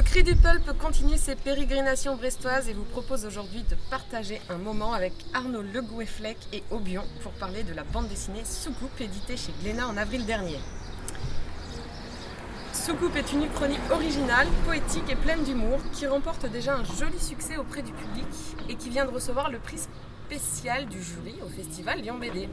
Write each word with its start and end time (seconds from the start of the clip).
Le 0.00 0.04
Cri 0.06 0.22
du 0.22 0.34
Pulp 0.34 0.78
continue 0.78 1.18
ses 1.18 1.36
pérégrinations 1.36 2.16
brestoises 2.16 2.70
et 2.70 2.72
vous 2.72 2.84
propose 2.84 3.26
aujourd'hui 3.26 3.62
de 3.64 3.76
partager 3.90 4.40
un 4.48 4.56
moment 4.56 4.94
avec 4.94 5.12
Arnaud 5.34 5.60
Le 5.60 5.82
Goueflec 5.82 6.38
et 6.54 6.62
Aubion 6.70 7.02
pour 7.22 7.32
parler 7.32 7.64
de 7.64 7.74
la 7.74 7.84
bande 7.84 8.08
dessinée 8.08 8.42
Soucoupe 8.46 8.98
éditée 8.98 9.36
chez 9.36 9.52
Glénat 9.60 9.86
en 9.86 9.98
avril 9.98 10.24
dernier. 10.24 10.58
Soucoupe 12.72 13.14
est 13.14 13.30
une 13.34 13.44
uchronie 13.44 13.76
originale, 13.90 14.48
poétique 14.64 15.10
et 15.10 15.16
pleine 15.16 15.44
d'humour 15.44 15.78
qui 15.92 16.06
remporte 16.06 16.46
déjà 16.46 16.76
un 16.76 16.84
joli 16.84 17.20
succès 17.20 17.58
auprès 17.58 17.82
du 17.82 17.92
public 17.92 18.24
et 18.70 18.76
qui 18.76 18.88
vient 18.88 19.04
de 19.04 19.12
recevoir 19.12 19.50
le 19.50 19.58
prix 19.58 19.80
spécial 20.30 20.86
du 20.86 21.02
jury 21.02 21.34
au 21.44 21.48
festival 21.50 22.00
Lyon 22.00 22.16
BD. 22.18 22.48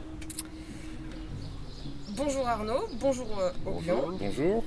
Bonjour 2.10 2.46
Arnaud, 2.46 2.88
bonjour 3.00 3.38
euh, 3.38 3.52
Aubion. 3.64 4.18
Bonjour. 4.20 4.64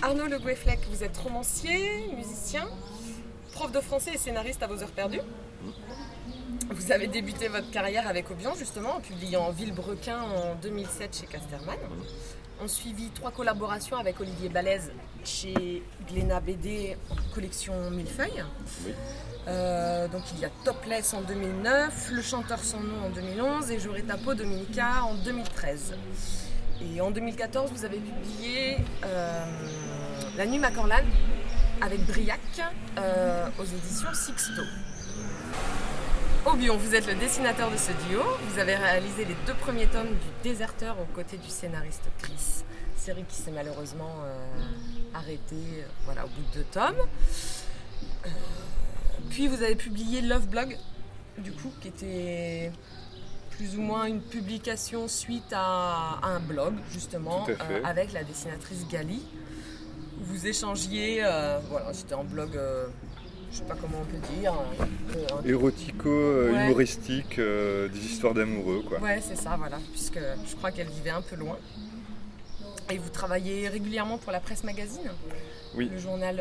Arnaud 0.00 0.26
Le 0.26 0.38
Goueflec, 0.38 0.78
vous 0.90 1.02
êtes 1.02 1.16
romancier, 1.16 2.12
musicien, 2.16 2.68
prof 3.52 3.72
de 3.72 3.80
français 3.80 4.12
et 4.14 4.18
scénariste 4.18 4.62
à 4.62 4.68
vos 4.68 4.80
heures 4.80 4.92
perdues. 4.92 5.20
Vous 6.70 6.92
avez 6.92 7.08
débuté 7.08 7.48
votre 7.48 7.68
carrière 7.72 8.06
avec 8.06 8.30
Aubion 8.30 8.54
justement 8.54 8.96
en 8.96 9.00
publiant 9.00 9.50
Villebrequin 9.50 10.20
en 10.20 10.54
2007 10.62 11.16
chez 11.20 11.26
Casterman. 11.26 11.78
On 12.60 12.68
suivi 12.68 13.10
trois 13.10 13.32
collaborations 13.32 13.96
avec 13.96 14.20
Olivier 14.20 14.48
Balèze 14.48 14.92
chez 15.24 15.82
Glénat 16.08 16.40
BD 16.40 16.96
en 17.10 17.34
collection 17.34 17.90
Millefeuille. 17.90 18.44
Euh, 19.48 20.06
donc 20.06 20.22
il 20.32 20.40
y 20.40 20.44
a 20.44 20.50
Topless 20.64 21.12
en 21.12 21.22
2009, 21.22 22.10
Le 22.12 22.22
chanteur 22.22 22.60
sans 22.60 22.80
nom 22.80 23.06
en 23.06 23.10
2011 23.10 23.70
et 23.72 23.80
J'aurais 23.80 24.02
ta 24.02 24.16
peau 24.16 24.34
Dominica 24.34 25.02
en 25.02 25.14
2013. 25.14 25.94
Et 26.80 27.00
en 27.00 27.10
2014, 27.10 27.72
vous 27.72 27.84
avez 27.84 27.98
publié 27.98 28.76
euh, 29.04 29.44
La 30.36 30.46
Nuit 30.46 30.58
Macorlane 30.58 31.06
avec 31.80 32.04
Briac 32.06 32.40
euh, 32.98 33.48
aux 33.58 33.64
éditions 33.64 34.14
Sixto. 34.14 34.62
Aubion, 36.46 36.76
vous 36.76 36.94
êtes 36.94 37.06
le 37.08 37.14
dessinateur 37.14 37.70
de 37.70 37.76
ce 37.76 37.90
duo. 38.08 38.22
Vous 38.48 38.58
avez 38.60 38.76
réalisé 38.76 39.24
les 39.24 39.34
deux 39.46 39.54
premiers 39.54 39.86
tomes 39.86 40.08
du 40.08 40.48
Déserteur 40.48 40.96
aux 41.00 41.14
côtés 41.16 41.36
du 41.36 41.48
scénariste 41.48 42.04
Chris, 42.18 42.64
série 42.96 43.24
qui 43.28 43.36
s'est 43.36 43.50
malheureusement 43.50 44.14
euh, 44.24 44.38
arrêtée 45.14 45.84
voilà, 46.04 46.26
au 46.26 46.28
bout 46.28 46.42
de 46.52 46.58
deux 46.58 46.66
tomes. 46.70 47.08
puis 49.30 49.48
vous 49.48 49.62
avez 49.62 49.74
publié 49.74 50.20
Love 50.20 50.46
Blog, 50.46 50.78
du 51.38 51.50
coup, 51.50 51.72
qui 51.80 51.88
était 51.88 52.70
plus 53.58 53.76
ou 53.76 53.82
moins 53.82 54.04
une 54.04 54.20
publication 54.20 55.08
suite 55.08 55.52
à, 55.52 56.20
un 56.22 56.38
blog, 56.38 56.74
justement, 56.92 57.44
euh, 57.48 57.80
avec 57.84 58.12
la 58.12 58.22
dessinatrice 58.22 58.86
Gali. 58.88 59.20
Vous 60.20 60.46
échangiez, 60.46 61.24
euh, 61.24 61.58
voilà, 61.68 61.92
c'était 61.92 62.14
un 62.14 62.22
blog, 62.22 62.56
euh, 62.56 62.86
je 63.50 63.58
sais 63.58 63.64
pas 63.64 63.74
comment 63.74 63.98
on 64.00 64.04
peut 64.04 64.34
dire. 64.38 64.54
Érotico, 65.44 66.48
humoristique, 66.48 67.40
des 67.40 68.06
histoires 68.06 68.32
d'amoureux, 68.32 68.84
quoi. 68.88 69.00
Ouais, 69.00 69.20
c'est 69.20 69.36
ça, 69.36 69.56
voilà, 69.58 69.78
puisque 69.90 70.20
je 70.48 70.54
crois 70.54 70.70
qu'elle 70.70 70.88
vivait 70.88 71.10
un 71.10 71.22
peu 71.22 71.34
loin. 71.34 71.58
Et 72.90 72.96
vous 72.96 73.10
travaillez 73.10 73.68
régulièrement 73.68 74.18
pour 74.18 74.30
la 74.30 74.40
presse 74.40 74.62
magazine? 74.62 75.10
Oui. 75.74 75.90
Le 75.92 75.98
journal 75.98 76.36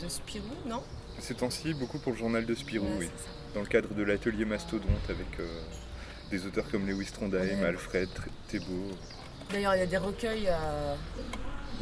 de 0.00 0.08
Spirou, 0.08 0.46
non? 0.66 0.82
Ces 1.18 1.34
temps-ci, 1.34 1.74
beaucoup 1.74 1.98
pour 1.98 2.12
le 2.12 2.18
journal 2.18 2.46
de 2.46 2.54
Spirou, 2.54 2.86
oui. 2.98 3.10
Dans 3.54 3.60
le 3.60 3.66
cadre 3.66 3.92
de 3.92 4.02
l'atelier 4.02 4.44
Mastodonte 4.44 5.08
avec 5.08 5.38
des 6.34 6.46
auteurs 6.46 6.68
comme 6.68 6.86
Lewis 6.86 7.10
Trondheim, 7.12 7.62
Alfred, 7.64 8.08
Thébault. 8.48 8.90
D'ailleurs, 9.52 9.76
il 9.76 9.78
y 9.78 9.82
a 9.82 9.86
des 9.86 9.96
recueils 9.96 10.48
euh, 10.48 10.94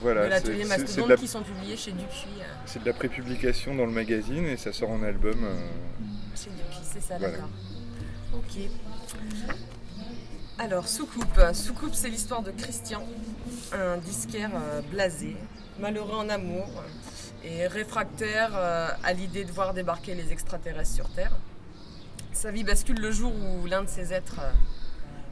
de 0.04 0.10
l'atelier 0.10 0.64
Mastodonte 0.66 1.18
qui 1.18 1.28
sont 1.28 1.42
publiés 1.42 1.76
chez 1.76 1.92
Dupuis. 1.92 2.40
Euh. 2.40 2.44
C'est 2.66 2.80
de 2.82 2.86
la 2.86 2.92
prépublication 2.92 3.74
dans 3.74 3.86
le 3.86 3.92
magazine 3.92 4.44
et 4.44 4.58
ça 4.58 4.72
sort 4.72 4.90
en 4.90 5.02
album. 5.02 5.42
Euh. 5.42 5.56
Chez 6.36 6.50
Dupuis, 6.50 6.84
c'est 6.84 7.00
ça, 7.00 7.18
d'accord. 7.18 7.48
Ok. 8.34 8.62
Alors, 10.58 10.86
Soucoupe. 10.86 11.40
Soucoupe, 11.54 11.94
c'est 11.94 12.10
l'histoire 12.10 12.42
de 12.42 12.50
Christian, 12.50 13.02
un 13.72 13.96
disquaire 13.96 14.50
blasé, 14.90 15.34
malheureux 15.80 16.16
en 16.16 16.28
amour 16.28 16.68
et 17.42 17.66
réfractaire 17.66 18.54
à 18.54 19.12
l'idée 19.14 19.44
de 19.44 19.50
voir 19.50 19.72
débarquer 19.72 20.14
les 20.14 20.30
extraterrestres 20.30 20.94
sur 20.94 21.08
Terre. 21.08 21.32
Sa 22.42 22.50
vie 22.50 22.64
bascule 22.64 22.98
le 22.98 23.12
jour 23.12 23.32
où 23.32 23.66
l'un 23.68 23.84
de 23.84 23.88
ses 23.88 24.12
êtres 24.12 24.40
euh, 24.40 24.50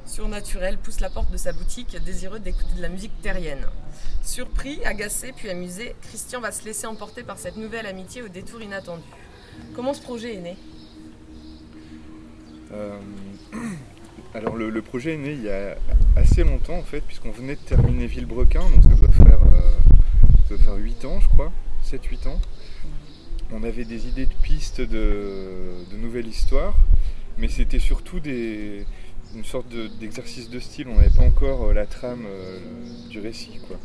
surnaturels 0.07 0.79
pousse 0.79 1.01
la 1.01 1.11
porte 1.11 1.33
de 1.33 1.37
sa 1.37 1.53
boutique, 1.53 1.97
désireux 2.05 2.39
d'écouter 2.39 2.73
de 2.77 2.83
la 2.83 2.89
musique 2.89 3.11
terrienne. 3.21 3.67
Surpris, 4.23 4.79
agacé, 4.85 5.33
puis 5.37 5.51
amusé, 5.51 5.97
Christian 6.03 6.41
va 6.41 6.53
se 6.53 6.65
laisser 6.65 6.87
emporter 6.87 7.25
par 7.25 7.37
cette 7.37 7.57
nouvelle 7.57 7.87
amitié 7.87 8.23
au 8.23 8.29
détour 8.29 8.63
inattendu. 8.63 9.03
Comment 9.75 9.93
ce 9.93 10.01
projet 10.01 10.37
est 10.37 10.41
né? 10.41 10.57
Euh, 12.71 13.01
Alors 14.35 14.55
le, 14.55 14.81
projet 14.81 15.15
est 15.15 15.19
né 15.19 15.33
il 15.33 15.43
y 15.43 15.51
a 15.51 15.77
assez 16.15 16.45
longtemps 16.45 16.79
en 16.79 16.85
fait, 16.85 17.01
puisqu'on 17.01 17.33
venait 17.33 17.57
de 17.57 17.61
terminer 17.63 18.07
Villebrequin, 18.07 18.63
donc 18.71 18.85
ça 18.85 18.91
doit 18.91 19.09
faire, 19.09 19.41
euh, 19.53 19.73
ça 20.49 20.55
doit 20.55 20.59
faire 20.59 20.77
8 20.77 21.05
ans 21.07 21.19
je 21.19 21.27
crois, 21.27 21.51
7-8 21.85 22.29
ans 22.29 22.41
on 23.53 23.63
avait 23.65 23.85
des 23.85 24.07
idées 24.07 24.27
de 24.27 24.35
pistes 24.43 24.81
de, 24.81 25.75
nouvelles 25.97 26.29
histoires, 26.29 26.77
mais 27.41 27.49
c'était 27.49 27.79
surtout 27.79 28.21
des, 28.21 28.85
une 29.35 29.45
sorte 29.45 29.67
d'exercice 29.99 30.51
de, 30.51 30.59
style. 30.59 30.89
On 30.89 30.97
n'avait 30.97 31.11
pas 31.11 31.23
encore 31.23 31.69
euh, 31.69 31.73
la 31.73 31.87
trame 31.87 32.25
euh, 32.27 32.59
du 33.09 33.19
récit. 33.21 33.59
Quoi. 33.67 33.79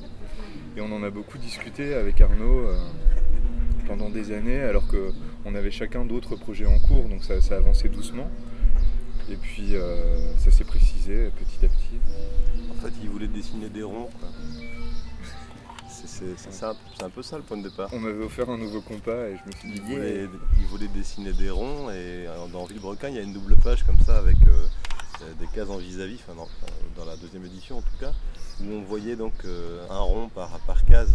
Et 0.76 0.82
on 0.82 0.92
en 0.92 1.04
a 1.04 1.10
beaucoup 1.10 1.38
discuté 1.38 1.94
avec 1.94 2.20
Arnaud 2.20 2.68
euh, 2.68 2.78
pendant 3.88 4.10
des 4.10 4.32
années, 4.32 4.60
alors 4.60 4.86
qu'on 4.88 5.56
avait 5.56 5.72
chacun 5.72 6.06
d'autres 6.06 6.36
projets 6.36 6.66
en 6.66 6.80
cours, 6.80 7.08
donc 7.08 7.24
ça, 7.24 7.40
ça 7.40 7.56
avançait 7.56 7.90
doucement. 7.90 8.30
Et 9.32 9.38
puis 9.38 9.74
ça 10.38 10.52
s'est 10.52 10.64
précisé 10.64 11.32
petit 11.40 11.66
à 11.66 11.70
petit. 11.70 12.00
En 12.70 12.76
fait, 12.76 12.94
il 13.02 13.10
voulait 13.10 13.28
dessiner 13.28 13.70
des 13.70 13.82
ronds. 13.82 14.10
C'est 16.16 16.64
un, 16.64 17.10
peu 17.10 17.22
ça 17.22 17.36
le 17.36 17.44
point 17.44 17.58
de 17.58 17.68
départ. 17.68 17.90
On 17.92 18.00
m'avait 18.00 18.24
offert 18.24 18.50
un 18.50 18.58
nouveau 18.58 18.80
compas 18.80 19.28
et 19.28 19.38
je 19.38 19.48
me 19.48 19.52
suis 19.52 19.70
dit. 19.70 19.82
Il 20.60 20.68
voulait, 20.68 20.88
dessiner 20.88 21.34
des 21.34 21.50
ronds 21.50 21.90
et 21.90 22.26
euh, 22.28 22.48
dans 22.54 22.64
Villebrequin 22.66 23.10
il 23.10 23.16
y 23.16 23.20
a 23.20 23.22
une 23.22 23.34
double 23.34 23.58
page 23.58 23.84
comme 23.84 24.00
ça 24.00 24.18
avec 24.18 24.38
euh, 24.48 24.68
euh, 25.22 25.34
des 25.40 25.48
cases 25.48 25.70
en 25.70 25.78
vis-à-vis, 25.78 26.20
dans, 26.96 27.06
la 27.06 27.18
deuxième 27.18 27.44
édition 27.46 27.80
en 27.80 27.82
tout 27.82 27.98
cas, 28.00 28.14
où 28.62 28.72
on 28.72 28.82
voyait 28.84 29.18
donc 29.18 29.34
un 29.90 29.98
rond 29.98 30.30
par, 30.30 30.50
par 30.66 30.86
case, 30.86 31.12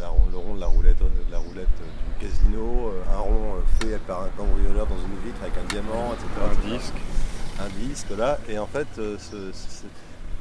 le 0.00 0.36
rond 0.36 0.54
de 0.54 0.60
la 0.60 0.66
roulette, 0.66 0.98
de 0.98 1.32
la 1.32 1.38
roulette 1.38 1.68
du 1.68 2.26
casino, 2.26 2.92
un 3.10 3.18
rond 3.18 3.54
fait 3.80 3.98
par 4.06 4.24
un 4.24 4.28
cambrioleur 4.36 4.86
dans 4.86 4.98
une 4.98 5.24
vitre 5.24 5.40
avec 5.42 5.54
un 5.56 5.68
diamant, 5.68 6.12
etc. 6.12 6.28
Un 6.42 6.76
disque. 6.76 6.94
Un 7.60 7.86
disque 7.86 8.10
là, 8.18 8.38
et 8.48 8.58
en 8.58 8.66
fait 8.66 8.88
ce, 8.96 9.16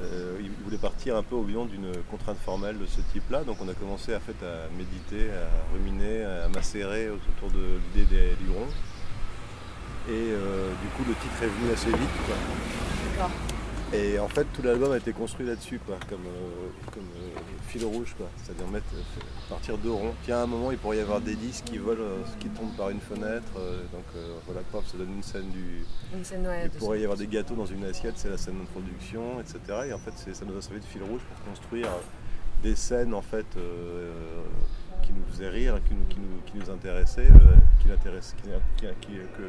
euh, 0.01 0.37
il 0.41 0.51
voulait 0.63 0.77
partir 0.77 1.15
un 1.15 1.23
peu 1.23 1.35
au 1.35 1.45
lion 1.45 1.65
d'une 1.65 1.91
contrainte 2.09 2.37
formelle 2.37 2.77
de 2.79 2.85
ce 2.85 3.01
type-là. 3.13 3.43
Donc 3.43 3.57
on 3.61 3.69
a 3.69 3.73
commencé 3.73 4.13
à, 4.13 4.19
méditer, 4.77 5.29
à 5.31 5.73
ruminer, 5.73 6.23
à 6.23 6.47
macérer 6.49 7.09
autour 7.09 7.51
de 7.51 7.79
l'idée 7.95 8.15
des 8.15 8.35
livrons. 8.43 8.67
Et 10.09 10.11
euh, 10.11 10.69
du 10.81 10.87
coup 10.89 11.03
le 11.07 11.15
titre 11.15 11.43
est 11.43 11.47
venu 11.47 11.71
assez 11.71 11.89
vite. 11.89 13.52
Et 13.93 14.17
en 14.17 14.27
fait, 14.27 14.45
tout 14.53 14.63
l'album 14.63 14.91
a 14.91 14.97
été 14.97 15.13
construit 15.13 15.45
là-dessus, 15.45 15.79
quoi, 15.85 15.97
comme, 16.09 16.25
euh, 16.25 16.69
comme 16.91 17.03
euh, 17.03 17.39
fil 17.67 17.85
rouge, 17.85 18.15
quoi. 18.17 18.27
C'est-à-dire 18.37 18.67
mettre, 18.67 18.87
euh, 18.95 19.21
partir 19.49 19.77
de 19.77 19.87
rond. 19.87 20.13
Puis 20.23 20.31
à 20.31 20.41
un 20.41 20.47
moment, 20.47 20.71
il 20.71 20.79
pourrait 20.79 20.97
y 20.97 21.01
avoir 21.01 21.21
des 21.21 21.35
disques 21.35 21.65
qui 21.65 21.77
volent, 21.77 22.01
qui 22.39 22.49
tombent 22.49 22.75
par 22.75 22.89
une 22.89 22.99
fenêtre. 22.99 23.53
donc 23.91 24.05
voilà, 24.47 24.61
ça 24.71 24.97
donne 24.97 25.13
une 25.15 25.23
scène 25.23 25.49
du. 25.51 25.85
Une 26.15 26.23
scène, 26.23 26.47
il 26.63 26.69
pourrait 26.71 27.01
y 27.01 27.03
avoir 27.03 27.17
des 27.17 27.27
gâteaux 27.27 27.55
dans 27.55 27.67
une 27.67 27.85
assiette, 27.85 28.15
c'est 28.17 28.29
la 28.29 28.37
scène 28.37 28.57
d'introduction, 28.57 29.39
etc. 29.39 29.59
Et 29.89 29.93
en 29.93 29.99
fait, 29.99 30.33
ça 30.33 30.45
nous 30.45 30.57
a 30.57 30.61
servi 30.61 30.79
de 30.79 30.85
fil 30.85 31.03
rouge 31.03 31.21
pour 31.21 31.53
construire 31.53 31.89
des 32.63 32.75
scènes, 32.75 33.13
en 33.13 33.21
fait, 33.21 33.45
qui 35.03 35.13
nous 35.13 35.23
faisaient 35.31 35.49
rire, 35.49 35.79
qui 35.87 35.93
nous, 35.93 36.05
qui 36.05 36.17
nous, 36.19 36.41
qui 36.45 36.57
nous 36.57 36.73
intéressaient, 36.73 37.29
qui, 37.79 37.89
qui, 37.89 38.87
qui, 39.01 39.13
que, 39.37 39.43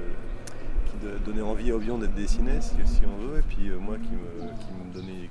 de 1.03 1.19
donner 1.25 1.43
envie 1.43 1.71
à 1.71 1.77
Obion 1.77 1.99
d'être 1.99 2.15
dessiné, 2.15 2.61
si, 2.61 2.75
on 3.07 3.17
veut, 3.27 3.39
et 3.39 3.43
puis 3.43 3.69
euh, 3.69 3.79
moi 3.79 3.97
qui 3.97 4.11
me, 4.11 4.93
donnait 4.93 5.31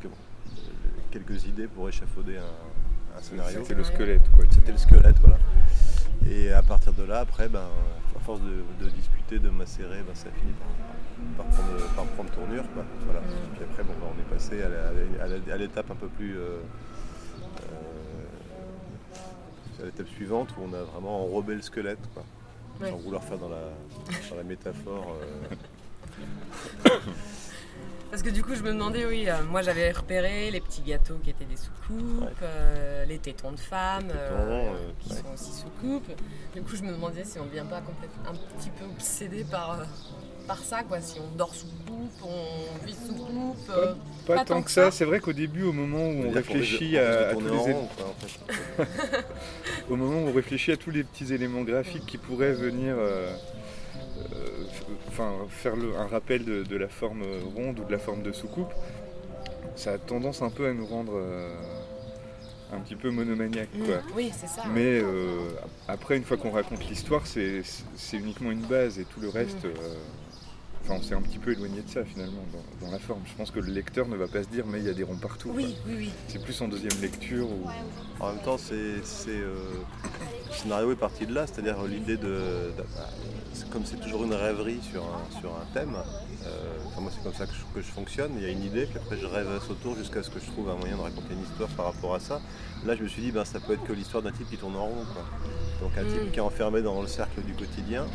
quelques 1.11 1.45
idées 1.45 1.67
pour 1.67 1.89
échafauder 1.89 2.37
un, 2.37 3.21
scénario. 3.21 3.59
C'était 3.61 3.75
le 3.75 3.83
squelette, 3.83 4.31
quoi. 4.35 4.45
C'était 4.49 4.71
le 4.71 4.77
squelette, 4.77 5.19
voilà. 5.19 5.37
Et 6.29 6.51
à 6.51 6.61
partir 6.61 6.93
de 6.93 7.03
là, 7.03 7.19
après, 7.19 7.49
ben, 7.49 7.67
à 8.15 8.19
force 8.19 8.39
de, 8.41 8.89
discuter, 8.89 9.39
de 9.39 9.49
macérer, 9.49 10.01
ben, 10.07 10.15
ça 10.15 10.29
finit 10.31 10.53
par, 11.37 11.45
prendre, 12.05 12.31
tournure. 12.31 12.63
Voilà. 13.05 13.19
Et 13.19 13.55
puis 13.55 13.65
après, 13.69 13.83
bon, 13.83 13.93
ben, 13.99 14.07
on 14.15 14.19
est 14.19 14.29
passé 14.35 14.63
à 15.51 15.57
l'étape 15.57 15.91
un 15.91 15.95
peu 15.95 16.07
plus. 16.07 16.37
Euh, 16.37 16.59
euh, 17.59 17.63
à 19.81 19.85
l'étape 19.85 20.07
suivante 20.07 20.49
où 20.57 20.61
on 20.69 20.73
a 20.73 20.83
vraiment 20.83 21.23
enrobé 21.23 21.55
le 21.55 21.61
squelette. 21.61 21.99
Quoi 22.13 22.23
sans 22.81 22.97
vouloir 22.97 23.23
faire 23.23 23.37
dans 23.37 23.49
la, 23.49 24.43
métaphore. 24.43 25.15
Euh. 25.21 25.55
Parce 28.11 28.21
que 28.21 28.29
du 28.29 28.43
coup, 28.43 28.53
je 28.53 28.61
me 28.61 28.71
demandais, 28.71 29.05
oui, 29.07 29.27
euh, 29.27 29.41
moi 29.49 29.63
j'avais 29.63 29.91
repéré 29.91 30.51
les 30.51 30.61
petits 30.61 30.83
gâteaux 30.83 31.17
qui 31.23 31.31
étaient 31.31 31.45
des 31.45 31.55
soucoupes, 31.57 32.21
Ouais. 32.21 32.27
euh, 32.43 33.05
les 33.05 33.17
tétons 33.17 33.51
de 33.53 33.59
femmes 33.59 34.11
euh, 34.15 34.69
euh, 34.69 34.71
qui 34.99 35.09
ouais. 35.09 35.15
sont 35.17 35.33
aussi 35.33 35.51
soucoupes. 35.51 36.11
Du 36.53 36.61
coup, 36.61 36.75
je 36.75 36.83
me 36.83 36.91
demandais 36.91 37.23
si 37.25 37.39
on 37.39 37.45
ne 37.45 37.49
devient 37.49 37.65
pas 37.67 37.81
complètement 37.81 38.23
un 38.29 38.35
petit 38.59 38.69
peu 38.69 38.85
obsédé 38.85 39.43
par, 39.45 39.79
euh, 39.79 39.83
par 40.47 40.59
ça, 40.59 40.83
quoi. 40.83 41.01
Si 41.01 41.19
on 41.19 41.35
dort 41.35 41.55
sous 41.55 41.65
coupe, 41.87 42.11
on 42.23 42.85
vit 42.85 42.93
sous 42.93 43.15
coupe. 43.15 43.57
euh, 43.71 43.95
Pas, 44.27 44.45
tant 44.45 44.61
que 44.61 44.69
ça, 44.69 44.91
c'est 44.91 45.05
vrai 45.05 45.19
qu'au 45.19 45.33
début, 45.33 45.63
au 45.63 45.73
moment 45.73 46.05
où 46.07 46.25
on 46.27 46.31
réfléchit 46.31 46.99
à, 46.99 47.29
à 47.29 47.33
tous 47.33 47.39
tourner 47.47 47.67
les 47.69 47.73
en 47.73 47.89
au 49.89 49.95
moment 49.95 50.23
où 50.23 50.27
on 50.29 50.33
réfléchit 50.33 50.71
à 50.71 50.77
tous 50.77 50.91
les 50.91 51.03
petits 51.03 51.33
éléments 51.33 51.63
graphiques 51.63 52.05
qui 52.05 52.17
pourraient 52.17 52.53
venir 52.53 52.95
euh, 52.97 53.35
euh, 54.33 54.63
enfin, 55.09 55.31
faire 55.49 55.75
le- 55.75 55.95
un 55.97 56.07
rappel 56.07 56.45
de, 56.45 56.63
de 56.63 56.75
la 56.77 56.87
forme 56.87 57.23
ronde 57.55 57.79
ou 57.79 57.83
de 57.85 57.91
la 57.91 57.99
forme 57.99 58.23
de 58.23 58.31
soucoupe, 58.31 58.71
ça 59.75 59.93
a 59.93 59.97
tendance 59.97 60.41
un 60.41 60.49
peu 60.49 60.67
à 60.67 60.73
nous 60.73 60.85
rendre 60.85 61.13
euh, 61.15 61.53
un 62.73 62.79
petit 62.79 62.95
peu 62.95 63.09
monomaniaques. 63.11 63.73
mm, 63.75 63.85
quoi. 63.85 63.95
Oui, 64.15 64.31
c'est 64.35 64.47
ça. 64.47 64.63
Mais 64.73 64.99
euh, 65.01 65.49
après, 65.87 66.17
une 66.17 66.23
fois 66.23 66.37
qu'on 66.37 66.51
raconte 66.51 66.87
l'histoire, 66.89 67.27
c'est 67.27 67.61
c'est 67.95 68.17
uniquement 68.17 68.51
une 68.51 68.61
base 68.61 68.99
et 68.99 69.05
tout 69.05 69.19
le 69.19 69.29
reste. 69.29 69.63
Mm. 69.65 69.67
euh, 69.67 69.95
Enfin, 70.85 70.95
on 70.99 71.01
s'est 71.01 71.15
un 71.15 71.21
petit 71.21 71.37
peu 71.37 71.53
éloigné 71.53 71.81
de 71.81 71.89
ça 71.89 72.03
finalement 72.03 72.43
dans, 72.51 72.85
dans 72.87 72.91
la 72.91 72.99
forme. 72.99 73.21
Je 73.25 73.33
pense 73.35 73.51
que 73.51 73.59
le 73.61 73.71
lecteur 73.71 74.05
ne 74.07 74.17
va 74.17 74.27
pas 74.27 74.43
se 74.43 74.49
dire 74.49 74.65
mais 74.67 74.79
il 74.79 74.85
y 74.85 74.89
a 74.89 74.93
des 74.93 75.03
ronds 75.03 75.15
partout. 75.15 75.49
quoi. 75.49 75.57
Oui, 75.57 75.75
oui, 75.87 75.93
oui. 75.97 76.09
C'est 76.27 76.43
plus 76.43 76.59
en 76.61 76.67
deuxième 76.67 76.99
lecture 77.01 77.47
ou 77.49 77.69
En 78.19 78.33
même 78.33 78.41
temps, 78.43 78.57
c'est, 78.57 79.01
c'est, 79.03 79.29
euh, 79.31 79.55
le 80.49 80.53
scénario 80.53 80.91
est 80.91 80.95
parti 80.97 81.25
de 81.25 81.33
là, 81.33 81.47
c'est-à-dire 81.47 81.81
l'idée 81.83 82.17
de, 82.17 82.23
de- 82.27 82.73
bah, 82.95 83.09
c'est 83.53 83.69
comme 83.69 83.85
c'est 83.85 83.99
toujours 84.01 84.23
une 84.25 84.33
rêverie 84.33 84.79
sur 84.91 85.03
un, 85.03 85.39
sur 85.39 85.51
un 85.51 85.65
thème. 85.73 85.95
euh, 86.45 86.49
enfin, 86.87 86.99
moi, 87.01 87.11
c'est 87.15 87.23
comme 87.23 87.33
ça 87.33 87.45
que 87.45 87.53
je, 87.53 87.61
que 87.79 87.81
je 87.81 87.91
fonctionne. 87.91 88.31
Il 88.37 88.43
y 88.43 88.45
a 88.45 88.49
une 88.49 88.63
idée, 88.63 88.85
puis 88.85 88.97
après 88.97 89.17
je 89.17 89.25
rêvasse 89.25 89.69
autour 89.69 89.95
jusqu'à 89.95 90.21
ce 90.21 90.29
que 90.29 90.39
je 90.41 90.45
trouve 90.51 90.69
un 90.69 90.75
moyen 90.75 90.97
de 90.97 91.01
raconter 91.01 91.33
une 91.33 91.43
histoire 91.43 91.69
par 91.69 91.85
rapport 91.85 92.13
à 92.15 92.19
ça. 92.19 92.41
Là, 92.85 92.95
je 92.97 93.03
me 93.03 93.07
suis 93.07 93.21
dit, 93.21 93.31
ben, 93.31 93.45
ça 93.45 93.61
peut 93.61 93.71
être 93.73 93.83
que 93.85 93.93
l'histoire 93.93 94.21
d'un 94.21 94.31
type 94.33 94.49
qui 94.49 94.57
tourne 94.57 94.75
en 94.75 94.85
rond. 94.87 95.05
quoi. 95.13 95.23
Donc 95.81 95.97
un 95.97 96.03
type 96.03 96.27
Mm. 96.27 96.31
qui 96.31 96.37
est 96.39 96.41
enfermé 96.41 96.81
dans 96.81 97.01
le 97.01 97.07
cercle 97.07 97.41
du 97.41 97.53
quotidien. 97.53 98.05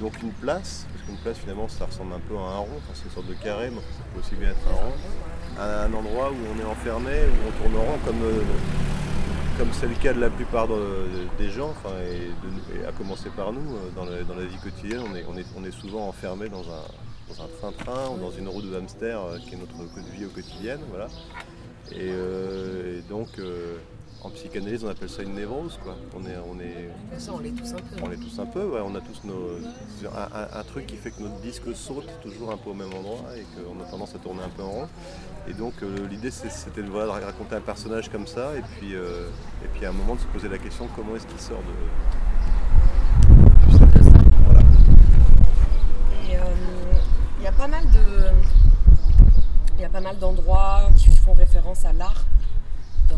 Donc 0.00 0.20
une 0.22 0.32
place, 0.32 0.86
parce 0.92 1.04
qu'une 1.04 1.18
place 1.18 1.36
finalement 1.36 1.68
ça 1.68 1.84
ressemble 1.84 2.14
un 2.14 2.20
peu 2.20 2.34
à 2.34 2.40
un 2.40 2.58
rond, 2.58 2.78
enfin, 2.78 2.92
c'est 2.94 3.04
une 3.04 3.10
sorte 3.10 3.26
de 3.26 3.34
carré, 3.34 3.68
mais 3.68 3.80
ça 3.80 4.02
peut 4.14 4.20
aussi 4.20 4.34
bien 4.34 4.48
être 4.48 4.66
un 4.66 4.74
rond. 4.74 4.92
Un, 5.58 5.92
un 5.92 5.92
endroit 5.92 6.30
où 6.30 6.36
on 6.56 6.58
est 6.58 6.64
enfermé, 6.64 7.12
où 7.12 7.48
on 7.48 7.62
tourne 7.62 7.76
en 7.76 7.90
rond 7.92 7.98
comme, 8.06 8.22
euh, 8.22 8.40
comme 9.58 9.68
c'est 9.72 9.88
le 9.88 9.94
cas 9.96 10.14
de 10.14 10.20
la 10.20 10.30
plupart 10.30 10.68
de- 10.68 11.06
des 11.36 11.50
gens, 11.50 11.68
enfin, 11.70 11.94
et, 12.00 12.86
à 12.86 12.92
commencer 12.92 13.28
par 13.28 13.52
nous, 13.52 13.60
euh, 13.76 14.24
dans, 14.24 14.34
la 14.34 14.44
vie 14.46 14.56
quotidienne, 14.56 15.02
on 15.12 15.14
est, 15.14 15.24
on 15.28 15.36
est, 15.36 15.46
on 15.54 15.64
est 15.64 15.70
souvent 15.70 16.08
enfermé 16.08 16.48
dans 16.48 16.62
un, 16.62 16.84
dans 17.28 17.44
un 17.44 17.48
train-train 17.60 18.14
ou 18.14 18.18
dans 18.18 18.30
une 18.30 18.48
roue 18.48 18.62
de 18.62 18.74
hamster 18.74 19.20
euh, 19.20 19.38
qui 19.38 19.54
est 19.54 19.58
notre 19.58 19.74
vie 20.16 20.24
au 20.24 20.30
quotidien. 20.30 20.78
Voilà. 20.88 21.08
Et, 21.92 23.02
donc, 23.08 23.28
en 24.22 24.30
psychanalyse, 24.30 24.84
on 24.84 24.88
appelle 24.88 25.08
ça 25.08 25.22
une 25.22 25.34
névrose. 25.34 25.78
Quoi. 25.82 25.96
On, 26.14 26.24
est, 26.26 26.36
on, 26.46 26.60
est, 26.60 26.90
Ça, 27.18 27.32
on 27.34 27.38
l'est 27.38 27.50
tous 27.52 27.72
un 27.72 27.76
peu. 27.76 27.96
on 28.04 28.10
est 28.12 28.16
tous 28.16 28.38
un 28.38 28.46
peu, 28.46 28.64
ouais, 28.64 28.80
on 28.84 28.94
a 28.94 29.00
tous 29.00 29.24
nos, 29.24 29.56
un, 30.14 30.28
un- 30.38 30.60
un 30.60 30.62
truc 30.64 30.86
qui 30.86 30.96
fait 30.96 31.10
que 31.10 31.22
notre 31.22 31.40
disque 31.40 31.74
saute 31.74 32.06
toujours 32.22 32.52
un 32.52 32.56
peu 32.58 32.70
au 32.70 32.74
même 32.74 32.92
endroit 32.92 33.24
et 33.36 33.44
qu'on 33.56 33.80
a 33.82 33.84
tendance 33.86 34.14
à 34.14 34.18
tourner 34.18 34.42
un 34.42 34.50
peu 34.50 34.62
en 34.62 34.70
rond. 34.70 34.88
Et 35.48 35.54
donc 35.54 35.72
euh, 35.82 36.06
l'idée 36.08 36.30
c'était 36.30 36.82
de, 36.82 36.88
voilà, 36.90 37.18
de 37.20 37.24
raconter 37.24 37.56
un 37.56 37.60
personnage 37.62 38.10
comme 38.10 38.26
ça 38.26 38.54
et 38.56 38.60
puis, 38.78 38.94
euh, 38.94 39.28
et 39.64 39.68
puis 39.68 39.86
à 39.86 39.88
un 39.88 39.92
moment 39.92 40.14
de 40.16 40.20
se 40.20 40.26
poser 40.26 40.48
la 40.48 40.58
question 40.58 40.86
comment 40.94 41.16
est-ce 41.16 41.26
qu'il 41.26 41.40
sort 41.40 41.60
de, 41.62 41.72
de 43.72 43.78
ça. 44.04 44.10
Voilà. 44.44 44.60
Et 46.30 46.36
euh, 46.36 46.40
il 47.38 47.44
y 47.44 47.46
a 47.46 47.52
pas 47.52 47.68
mal 47.68 47.84
de, 47.90 48.28
il 49.78 49.80
y 49.80 49.84
a 49.84 49.88
pas 49.88 50.02
mal 50.02 50.18
d'endroits 50.18 50.82
qui 50.96 51.10
font 51.16 51.32
référence 51.32 51.86
à 51.86 51.94
l'art 51.94 52.26
dans, 53.08 53.16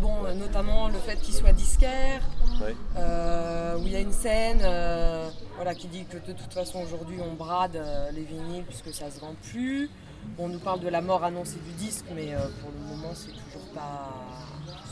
Bon, 0.00 0.24
euh, 0.24 0.34
notamment 0.34 0.88
le 0.88 0.98
fait 0.98 1.16
qu'il 1.20 1.34
soit 1.34 1.52
disquaire, 1.52 2.22
Ouais. 2.60 2.74
euh, 2.96 3.76
où 3.78 3.82
il 3.84 3.92
y 3.92 3.96
a 3.96 4.00
une 4.00 4.12
scène, 4.12 4.60
euh, 4.62 5.28
voilà, 5.56 5.74
qui 5.74 5.88
dit 5.88 6.04
que 6.04 6.16
de 6.18 6.32
toute 6.32 6.52
façon 6.52 6.80
aujourd'hui 6.80 7.18
on 7.20 7.34
brade 7.34 7.76
euh, 7.76 8.10
les 8.12 8.22
vinyles 8.22 8.64
puisque 8.64 8.92
ça 8.94 9.10
se 9.10 9.20
vend 9.20 9.34
plus. 9.50 9.90
On 10.38 10.48
nous 10.48 10.58
parle 10.58 10.80
de 10.80 10.88
la 10.88 11.00
mort 11.00 11.24
annoncée 11.24 11.58
du 11.66 11.72
disque, 11.72 12.04
mais 12.14 12.34
pour 12.60 12.70
le 12.70 12.78
moment 12.94 13.12
c'est 13.14 13.32
toujours 13.32 13.66
pas, 13.74 14.10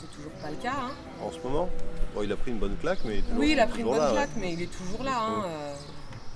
c'est 0.00 0.10
toujours 0.16 0.32
pas 0.42 0.50
le 0.50 0.56
cas. 0.56 0.72
hein. 0.76 0.90
En 1.24 1.30
ce 1.30 1.38
moment, 1.46 1.68
bon, 2.14 2.22
il 2.22 2.32
a 2.32 2.36
pris 2.36 2.50
une 2.50 2.58
bonne 2.58 2.76
claque, 2.78 3.00
mais 3.04 3.14
il 3.14 3.18
est 3.18 3.22
toujours, 3.22 3.38
Oui, 3.38 3.50
il 3.52 3.60
a 3.60 3.66
pris 3.66 3.80
une 3.80 3.86
bonne 3.86 3.98
là, 3.98 4.06
ouais. 4.08 4.12
claque, 4.14 4.30
mais 4.36 4.52
il 4.54 4.62
est 4.62 4.72
toujours 4.72 5.02
là. 5.04 5.20
hein. 5.20 5.42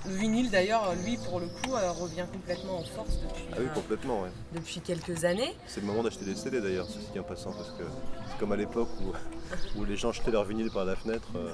Le 0.08 0.14
vinyle, 0.16 0.50
d'ailleurs, 0.50 0.92
lui, 1.04 1.16
pour 1.16 1.38
le 1.38 1.46
coup, 1.46 1.74
euh, 1.74 1.92
revient 1.92 2.24
complètement 2.32 2.78
en 2.78 2.82
force 2.84 3.18
depuis, 3.20 3.44
Ah 3.52 3.56
oui, 3.60 3.66
euh, 3.70 3.74
complètement, 3.74 4.22
ouais. 4.22 4.30
depuis 4.52 4.80
quelques 4.80 5.24
années. 5.24 5.54
C'est 5.68 5.80
le 5.80 5.86
moment 5.86 6.02
d'acheter 6.02 6.24
des 6.24 6.34
CD 6.34 6.60
d'ailleurs, 6.60 6.86
ceci 6.86 7.06
dit 7.12 7.20
en 7.20 7.22
passant, 7.22 7.52
parce 7.52 7.70
que 7.70 7.84
c'est 8.28 8.38
comme 8.38 8.50
à 8.52 8.56
l'époque 8.56 8.88
où, 9.00 9.12
où 9.80 9.84
les 9.84 9.96
gens 9.96 10.10
jetaient 10.12 10.32
leurs 10.32 10.44
vinyles 10.44 10.70
par 10.72 10.84
la 10.84 10.96
fenêtre. 10.96 11.28
euh, 11.36 11.50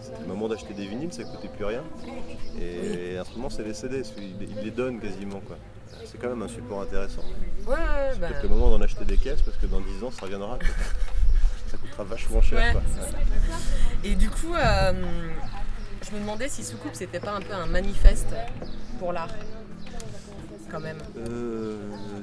C'était 0.00 0.20
le 0.20 0.26
moment 0.26 0.48
d'acheter 0.48 0.74
des 0.74 0.86
vinyles, 0.86 1.12
ça 1.12 1.22
coûtait 1.24 1.48
plus 1.48 1.64
rien. 1.64 1.84
Et, 2.60 3.18
en 3.20 3.24
ce 3.24 3.30
moment, 3.36 3.50
c'est 3.50 3.62
les 3.62 3.74
CD, 3.74 4.02
ils, 4.18 4.42
ils 4.50 4.64
les 4.64 4.70
donnent 4.72 4.98
quasiment. 5.00 5.40
quoi. 5.40 5.56
C'est 6.04 6.18
quand 6.20 6.28
même 6.28 6.42
un 6.42 6.48
support 6.48 6.82
intéressant. 6.82 7.22
Ouais, 7.66 7.74
ouais, 7.74 8.16
bah, 8.18 8.28
Peut-être 8.28 8.42
le 8.42 8.48
moment 8.48 8.70
d'en 8.70 8.80
acheter 8.82 9.04
des 9.04 9.16
caisses, 9.16 9.42
parce 9.42 9.56
que 9.58 9.66
dans 9.66 9.80
10 9.80 10.02
ans, 10.04 10.10
ça 10.10 10.22
reviendra. 10.26 10.58
Ça 11.70 11.78
coûtera 11.78 12.04
vachement 12.04 12.42
cher. 12.42 12.58
Ouais, 12.58 12.72
quoi. 12.72 12.82
c'est. 14.02 14.08
Et 14.10 14.14
du 14.14 14.28
coup, 14.28 14.52
euh, 14.54 14.92
je 16.12 16.16
me 16.16 16.20
demandais 16.22 16.48
si 16.48 16.62
Soucoupe, 16.62 16.94
c'était 16.94 17.20
pas 17.20 17.32
un 17.32 17.40
peu 17.40 17.52
un 17.54 17.66
manifeste 17.66 18.34
pour 18.98 19.12
l'art. 19.12 19.28
Quand 20.70 20.80
même. 20.80 20.98
Euh, 21.18 21.76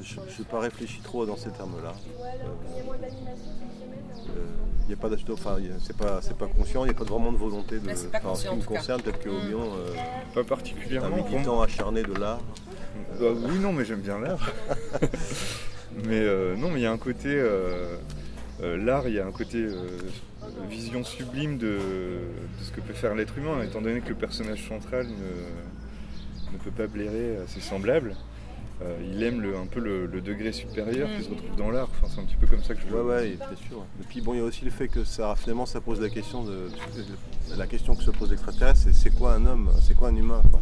je 0.04 0.16
n'ai 0.20 0.46
pas 0.50 0.60
réfléchi 0.60 1.02
trop 1.02 1.26
dans 1.26 1.36
ces 1.38 1.50
termes-là. 1.52 1.94
Il 4.84 4.88
n'y 4.88 4.94
a 4.94 4.98
pas 4.98 5.10
d'acheteur, 5.10 5.36
enfin, 5.36 5.58
c'est 5.84 5.96
pas, 5.96 6.20
c'est 6.22 6.36
pas 6.36 6.48
conscient, 6.48 6.84
il 6.84 6.88
n'y 6.90 6.96
a 6.96 6.98
pas 6.98 7.04
vraiment 7.04 7.32
de 7.32 7.38
volonté 7.38 7.78
de. 7.80 7.86
Pas 7.86 7.92
enfin, 8.20 8.30
en 8.30 8.36
ce 8.36 8.48
qui 8.48 8.56
me 8.56 8.64
concerne, 8.64 9.02
peut-être 9.02 9.20
que 9.20 9.30
Mm. 9.30 9.36
Obion, 9.38 9.62
euh, 9.62 9.94
pas 10.34 10.40
un 10.42 10.44
particulièrement. 10.44 11.18
moi. 11.18 11.30
militant 11.30 11.62
acharné 11.62 12.02
de 12.02 12.14
l'art. 12.14 12.40
Bah 13.20 13.28
oui, 13.36 13.60
non, 13.60 13.72
mais 13.72 13.86
j'aime 13.86 14.02
bien 14.02 14.18
l'art. 14.20 14.52
mais 16.06 16.20
euh, 16.20 16.56
non, 16.56 16.70
mais 16.70 16.80
il 16.80 16.84
y 16.84 16.88
a 16.88 16.92
un 16.92 16.98
côté. 16.98 17.28
euh, 17.30 17.98
euh, 18.64 18.78
l'art, 18.84 19.08
il 19.08 19.14
y 19.14 19.20
a 19.20 19.26
un 19.28 19.32
côté 19.32 19.58
euh, 19.58 19.76
vision 20.70 21.04
sublime 21.04 21.58
de, 21.58 21.68
de 21.78 22.64
ce 22.64 22.72
que 22.72 22.82
peut 22.82 22.94
faire 22.94 23.16
l'être 23.16 23.38
humain, 23.38 23.62
étant 23.64 23.82
donné 23.82 24.02
que 24.02 24.10
le 24.10 24.16
personnage 24.16 24.68
central 24.68 25.08
ne, 25.08 26.54
ne 26.54 26.58
peut 26.58 26.72
pas 26.72 26.88
blairer 26.88 27.38
à 27.38 27.48
ses 27.48 27.62
semblables. 27.62 28.16
Euh, 28.82 28.98
il 29.12 29.22
aime 29.24 29.42
le- 29.42 29.58
un 29.58 29.66
peu 29.66 29.82
le, 29.82 30.06
le 30.06 30.22
degré 30.22 30.54
supérieur 30.54 31.10
qui 31.18 31.24
se 31.26 31.30
retrouve 31.30 31.54
dans 31.58 31.70
l'art. 31.70 31.90
Enfin, 32.02 32.08
c'est 32.16 32.22
un 32.22 32.24
petit 32.24 32.38
peu 32.38 32.48
comme 32.48 32.64
ça 32.64 32.74
que 32.76 32.80
je 32.82 32.88
vois. 32.88 33.04
ouais, 33.04 33.32
bien 33.32 33.48
sûr. 33.68 33.84
Et 34.02 34.06
puis 34.08 34.22
bon, 34.22 34.34
il 34.34 34.38
y 34.38 34.40
a 34.40 34.46
aussi 34.46 34.64
le 34.64 34.72
fait 34.72 34.88
que 34.88 35.04
ça, 35.04 35.36
finalement, 35.36 35.66
ça 35.66 35.82
pose 35.82 36.00
la 36.00 36.08
question 36.10 36.44
de, 36.46 36.70
la 37.58 37.68
question 37.68 37.94
que 37.94 38.04
se 38.04 38.12
pose 38.12 38.30
l'extraterrestre, 38.30 38.80
c'est 38.86 38.94
c'est 38.94 39.10
quoi 39.14 39.34
un 39.34 39.46
homme, 39.46 39.70
c'est 39.82 39.96
quoi 39.96 40.08
un 40.10 40.16
humain, 40.16 40.42
quoi? 40.50 40.62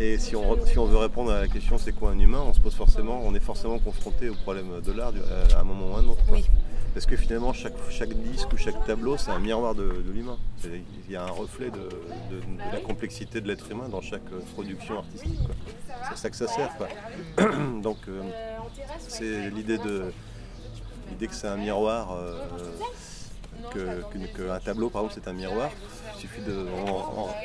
Et 0.00 0.16
si 0.18 0.34
on, 0.34 0.54
re- 0.54 0.66
si 0.66 0.78
on 0.78 0.86
veut 0.86 0.96
répondre 0.96 1.30
à 1.30 1.40
la 1.42 1.46
question 1.48 1.76
c'est 1.76 1.92
quoi 1.92 2.10
un 2.12 2.18
humain, 2.18 2.42
on 2.46 2.54
se 2.54 2.60
pose 2.60 2.74
forcément, 2.74 3.20
on 3.24 3.34
est 3.34 3.40
forcément 3.40 3.78
confronté 3.78 4.30
au 4.30 4.34
problème 4.34 4.80
de 4.80 4.92
l'art 4.92 5.12
euh, 5.14 5.44
à 5.54 5.60
un 5.60 5.64
moment 5.64 5.92
ou 5.92 5.96
à 5.96 5.98
un 6.00 6.06
autre. 6.08 6.22
Oui. 6.30 6.46
Parce 6.94 7.06
que 7.06 7.16
finalement, 7.16 7.52
chaque, 7.52 7.74
chaque 7.90 8.12
disque 8.14 8.52
ou 8.52 8.56
chaque 8.56 8.84
tableau, 8.84 9.16
c'est 9.16 9.30
un 9.30 9.38
miroir 9.38 9.74
de, 9.76 9.82
de 9.84 10.10
l'humain. 10.12 10.38
Il 10.64 11.12
y 11.12 11.14
a 11.16 11.22
un 11.22 11.30
reflet 11.30 11.66
de, 11.70 11.76
de- 11.78 12.40
de 12.40 12.72
la 12.72 12.80
complexité 12.80 13.40
de 13.40 13.46
l'être 13.46 13.70
humain 13.70 13.88
dans 13.88 14.00
chaque 14.00 14.26
euh, 14.32 14.40
production 14.54 14.98
artistique. 14.98 15.38
C'est 15.86 16.12
à 16.14 16.16
ça 16.16 16.30
que 16.30 16.36
ça 16.36 16.48
sert. 16.48 16.70
quoi. 16.76 16.88
Donc, 17.82 17.98
euh, 18.08 18.22
c'est 19.06 19.50
l'idée 19.50 19.78
de 19.78 20.12
l'idée 21.10 21.26
que 21.28 21.34
c'est 21.34 21.46
un 21.48 21.56
miroir, 21.56 22.08
euh, 22.12 22.38
que- 23.72 24.02
qu'un 24.36 24.58
tableau, 24.60 24.88
par 24.90 25.02
exemple, 25.02 25.20
c'est 25.22 25.30
un 25.30 25.34
miroir. 25.34 25.70
Il 26.22 26.28
suffit 26.28 26.42
de, 26.42 26.66
en, 26.86 26.90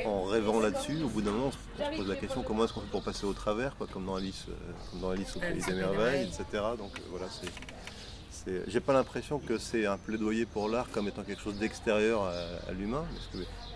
en- 0.06 0.08
en 0.10 0.24
rêvant 0.24 0.60
là-dessus, 0.60 1.02
au 1.02 1.08
bout 1.08 1.22
d'un 1.22 1.30
moment, 1.30 1.46
on 1.48 1.50
se, 1.92 1.96
pose 1.96 2.08
la 2.08 2.14
question 2.16 2.42
comment 2.42 2.64
est-ce 2.64 2.74
qu'on 2.74 2.82
fait 2.82 2.90
pour 2.90 3.02
passer 3.02 3.24
au 3.24 3.32
travers, 3.32 3.74
quoi, 3.76 3.86
comme 3.90 4.04
dans 4.04 4.16
Alice, 4.16 4.44
euh, 4.50 4.52
comme 4.90 5.00
dans 5.00 5.10
Alice 5.10 5.34
au 5.34 5.40
pays 5.40 5.62
des 5.62 5.72
merveilles, 5.72 6.24
etc. 6.24 6.44
Donc 6.76 6.90
euh, 6.98 7.02
voilà, 7.10 7.24
c'est 7.30 8.62
J'ai 8.68 8.80
pas 8.80 8.92
l'impression 8.92 9.38
que 9.38 9.56
c'est 9.56 9.86
un 9.86 9.96
plaidoyer 9.96 10.44
pour 10.44 10.68
l'art 10.68 10.88
comme 10.92 11.08
étant 11.08 11.22
quelque 11.22 11.40
chose 11.40 11.56
d'extérieur 11.56 12.24
à, 12.24 12.32
à 12.68 12.72
l'humain, 12.72 13.04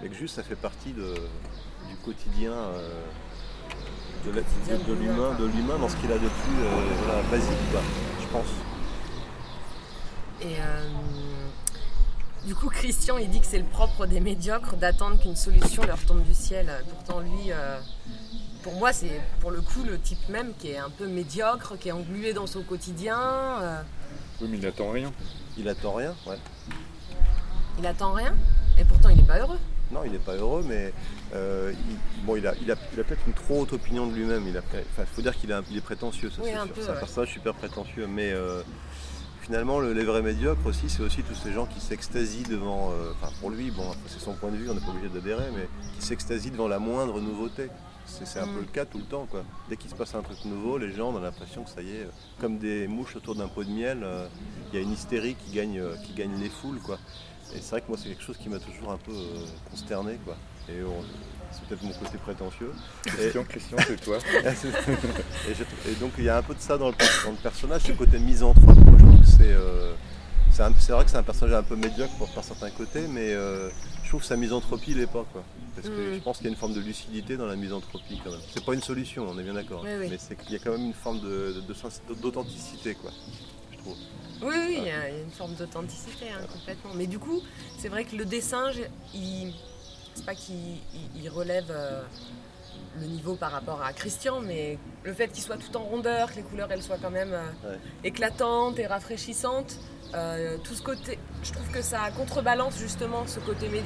mais 0.02 0.09
que 0.11 0.14
juste 0.14 0.35
ça 0.37 0.42
fait 0.42 0.54
partie 0.54 0.92
de- 0.92 1.14
du 1.88 1.97
quotidien 2.04 2.52
euh, 2.52 3.00
de 4.26 4.30
l'humain, 4.92 5.35
de 5.38 5.47
l'humain 5.47 5.78
dans 5.78 5.88
ce 5.88 5.97
qu'il 5.97 6.12
a 6.12 6.19
de 6.19 6.19
plus 6.28 6.61
euh, 6.62 6.95
voilà, 7.04 7.23
basique, 7.30 7.71
quoi, 7.73 7.80
je 8.21 8.26
pense. 8.26 8.49
Et 10.42 10.57
euh, 10.61 10.85
du 12.47 12.54
coup, 12.54 12.68
Christian, 12.68 13.18
il 13.18 13.28
dit 13.28 13.40
que 13.40 13.47
c'est 13.47 13.59
le 13.59 13.64
propre 13.64 14.06
des 14.06 14.20
médiocres 14.20 14.76
d'attendre 14.76 15.18
qu'une 15.20 15.37
solution 15.37 15.82
leur 15.85 15.99
tombe 16.00 16.23
du 16.23 16.35
ciel. 16.35 16.70
Pourtant, 16.88 17.20
lui, 17.20 17.50
euh, 17.52 17.78
pour 18.62 18.75
moi, 18.75 18.92
c'est 18.92 19.20
pour 19.40 19.50
le 19.50 19.61
coup 19.61 19.82
le 19.85 19.99
type 19.99 20.28
même 20.28 20.52
qui 20.59 20.70
est 20.70 20.78
un 20.78 20.90
peu 20.90 21.06
médiocre, 21.06 21.76
qui 21.78 21.88
est 21.88 21.92
englué 21.92 22.32
dans 22.32 22.47
son 22.47 22.62
quotidien. 22.62 23.18
euh, 23.18 23.82
Oui, 24.40 24.49
mais 24.50 24.56
il 24.59 24.62
n'attend 24.62 24.90
rien. 24.90 25.12
Il 25.59 25.68
attend 25.68 25.92
rien, 25.92 26.14
ouais. 26.26 26.38
il 27.78 27.87
attend 27.87 28.12
rien. 28.12 28.35
Et 28.78 28.85
pourtant, 28.85 29.09
il 29.11 29.16
n'est 29.16 29.23
pas 29.23 29.38
heureux. 29.38 29.59
Non, 29.92 30.02
il 30.04 30.12
n'est 30.12 30.18
pas 30.18 30.37
heureux, 30.37 30.64
mais 30.66 30.92
euh, 31.35 31.73
il, 31.75 32.25
bon, 32.25 32.37
il 32.37 32.47
a, 32.47 32.54
il 32.62 32.70
a, 32.70 32.76
il 32.94 33.00
a 33.00 33.04
peut-être 33.04 33.26
une 33.26 33.32
trop 33.32 33.62
haute 33.62 33.73
opinion 33.73 34.06
de 34.06 34.14
lui-même. 34.14 34.47
Il 34.47 35.06
faut 35.06 35.20
dire 35.20 35.37
qu'il 35.37 35.50
est 35.50 35.80
prétentieux, 35.80 36.30
ça 36.30 36.37
Oui, 36.42 36.50
c'est 36.52 36.56
un 36.56 36.64
sûr. 36.66 36.75
peu, 36.75 36.80
C'est 36.82 36.88
un 36.90 36.92
ouais. 36.94 36.99
personnage 37.00 37.32
super 37.32 37.54
prétentieux, 37.54 38.06
mais 38.06 38.30
euh, 38.32 38.62
finalement, 39.50 39.80
le, 39.80 39.92
les 39.92 40.04
vrais 40.04 40.23
médiocres 40.23 40.64
aussi, 40.66 40.88
c'est 40.88 41.02
aussi 41.02 41.25
tous 41.25 41.35
ces 41.35 41.52
gens 41.52 41.66
qui 41.66 41.80
s'extasient 41.80 42.45
devant. 42.49 42.92
euh, 42.92 43.11
Enfin, 43.21 43.33
pour 43.40 43.50
lui, 43.50 43.73
bon, 43.73 43.83
après, 43.83 43.99
c'est 44.07 44.21
son 44.21 44.35
point 44.35 44.49
de 44.52 44.57
vue, 44.57 44.71
on 44.71 44.75
n'est 44.75 44.80
pas 44.80 44.90
obligé 44.92 45.09
d'adhérer, 45.09 45.47
mais 45.52 45.66
qui 45.99 46.07
s'extasient 46.07 46.52
devant 46.52 46.69
la 46.69 46.78
moindre 46.78 47.21
nouveauté. 47.21 47.69
C'est 48.07 48.38
un 48.38 48.47
Mm. 48.47 48.54
peu 48.54 48.61
le 48.61 48.66
cas 48.66 48.85
tout 48.85 48.99
le 48.99 49.04
temps, 49.04 49.26
quoi. 49.28 49.42
Dès 49.69 49.76
qu'il 49.76 49.90
se 49.90 49.97
passe 49.97 50.14
un 50.14 50.23
truc 50.23 50.38
nouveau, 50.45 50.78
les 50.78 50.92
gens 50.92 51.11
ont 51.12 51.19
l'impression 51.19 51.64
que 51.64 51.71
ça 51.71 51.83
y 51.83 51.90
est, 51.90 52.02
euh, 52.04 52.11
comme 52.40 52.59
des 52.59 52.87
mouches 52.87 53.16
autour 53.16 53.35
d'un 53.35 53.49
pot 53.49 53.64
de 53.64 53.71
miel, 53.71 54.00
euh, 54.04 54.26
il 54.73 54.76
y 54.76 54.78
a 54.80 54.85
une 54.85 54.92
hystérie 54.92 55.35
qui 55.35 55.50
gagne, 55.52 55.80
euh, 55.80 55.97
qui 56.04 56.12
gagne 56.12 56.38
les 56.40 56.49
foules, 56.49 56.78
quoi. 56.80 56.99
Et 57.52 57.59
c'est 57.61 57.71
vrai 57.71 57.80
que 57.80 57.88
moi, 57.88 57.99
c'est 58.00 58.09
quelque 58.09 58.23
chose 58.23 58.37
qui 58.37 58.49
m'a 58.49 58.61
toujours 58.61 58.92
un 58.92 58.99
peu 58.99 59.11
euh, 59.12 59.45
consterné, 59.69 60.16
quoi. 60.25 60.37
Et 60.69 60.80
on- 60.85 61.04
c'est 61.50 61.62
peut-être 61.64 61.83
mon 61.83 61.92
côté 61.92 62.16
prétentieux. 62.19 62.73
Christian, 63.04 63.42
Christian, 63.45 63.76
c'est 63.85 64.00
toi. 64.00 64.19
et, 64.45 65.54
je- 65.54 65.90
et 65.90 65.95
donc 65.97 66.12
il 66.19 66.25
y 66.25 66.28
a 66.28 66.37
un 66.37 66.42
peu 66.42 66.54
de 66.54 66.61
ça 66.61 66.78
dans 66.78 66.88
le, 66.90 66.95
dans 67.25 67.30
le 67.33 67.37
personnage, 67.42 67.83
ce 67.83 67.92
côté 67.92 68.21
misanthrope. 68.21 68.76
C'est, 69.25 69.53
euh, 69.53 69.93
c'est, 70.50 70.93
vrai 70.93 71.05
que 71.05 71.11
c'est 71.11 71.17
un 71.17 71.23
personnage 71.23 71.55
un 71.55 71.62
peu 71.62 71.77
médiocre 71.77 72.12
par, 72.19 72.29
par 72.29 72.45
certains 72.45 72.71
côtés, 72.71 73.07
mais 73.09 73.33
euh, 73.33 73.69
je 74.03 74.09
trouve 74.09 74.21
que 74.21 74.27
sa 74.27 74.37
misanthropie 74.37 74.95
l'est 74.95 75.07
pas. 75.07 75.25
Quoi. 75.33 75.43
Parce 75.77 75.89
que 75.89 76.11
Mm. 76.11 76.15
je 76.15 76.21
pense 76.21 76.37
qu'il 76.39 76.47
y 76.47 76.49
a 76.49 76.53
une 76.53 76.57
forme 76.59 76.75
de 76.75 76.81
lucidité 76.81 77.37
dans 77.37 77.47
la 77.47 77.57
misanthropie 77.57 78.21
quand 78.23 78.31
même. 78.31 78.41
C'est 78.53 78.65
pas 78.65 78.75
une 78.75 78.83
solution, 78.83 79.27
on 79.29 79.39
est 79.39 79.43
bien 79.43 79.55
d'accord. 79.55 79.83
Oui, 79.85 79.91
oui. 79.99 80.07
Mais 80.11 80.19
c'est 80.19 80.37
qu'il 80.37 80.53
y 80.53 80.57
a 80.57 80.59
quand 80.59 80.73
même 80.73 80.87
une 80.87 80.93
forme 80.95 81.21
de, 81.21 81.62
d'authenticité, 82.21 82.95
quoi. 82.95 83.11
Je 83.73 83.79
trouve. 83.79 83.97
Oui, 84.43 84.55
oui, 84.57 84.75
il 84.79 84.85
y, 84.87 84.91
a 84.91 85.09
il 85.09 85.15
y 85.17 85.19
a 85.21 85.23
une 85.23 85.31
forme 85.31 85.55
d'authenticité, 85.55 86.27
hein, 86.31 86.45
complètement. 86.53 86.93
Mais 86.95 87.07
du 87.07 87.19
coup, 87.19 87.41
c'est 87.79 87.89
vrai 87.89 88.05
que 88.05 88.17
le 88.17 88.25
dessin, 88.25 88.65
il... 89.15 89.53
c'est 90.15 90.25
pas 90.27 90.35
qu'il 90.35 90.55
il- 90.57 91.23
il 91.23 91.29
relève 91.29 91.71
euh, 91.71 92.03
le 92.99 93.06
niveau 93.06 93.35
par 93.37 93.52
rapport 93.52 93.82
à 93.82 93.92
Christian, 93.92 94.40
mais 94.40 94.78
le 95.04 95.12
fait 95.12 95.28
qu'il 95.28 95.42
soit 95.42 95.56
tout 95.56 95.76
en 95.76 95.80
rondeur, 95.85 96.30
que 96.30 96.37
les 96.37 96.42
couleurs 96.42 96.68
elles 96.73 96.82
soient 96.82 96.99
quand 97.00 97.11
même 97.11 97.32
euh, 97.32 97.70
Ouais. 97.70 97.78
éclatantes 98.04 98.78
et 98.78 98.87
rafraîchissantes, 98.87 99.76
euh, 100.14 100.56
tout 100.64 100.75
ce 100.75 100.82
côté, 100.82 101.18
je 101.44 101.52
trouve 101.52 101.68
que 101.70 101.82
ça 101.82 101.99
contrebalance 102.16 102.76
justement 102.78 103.26
ce 103.26 103.38
côté 103.40 103.68
mé- 103.68 103.82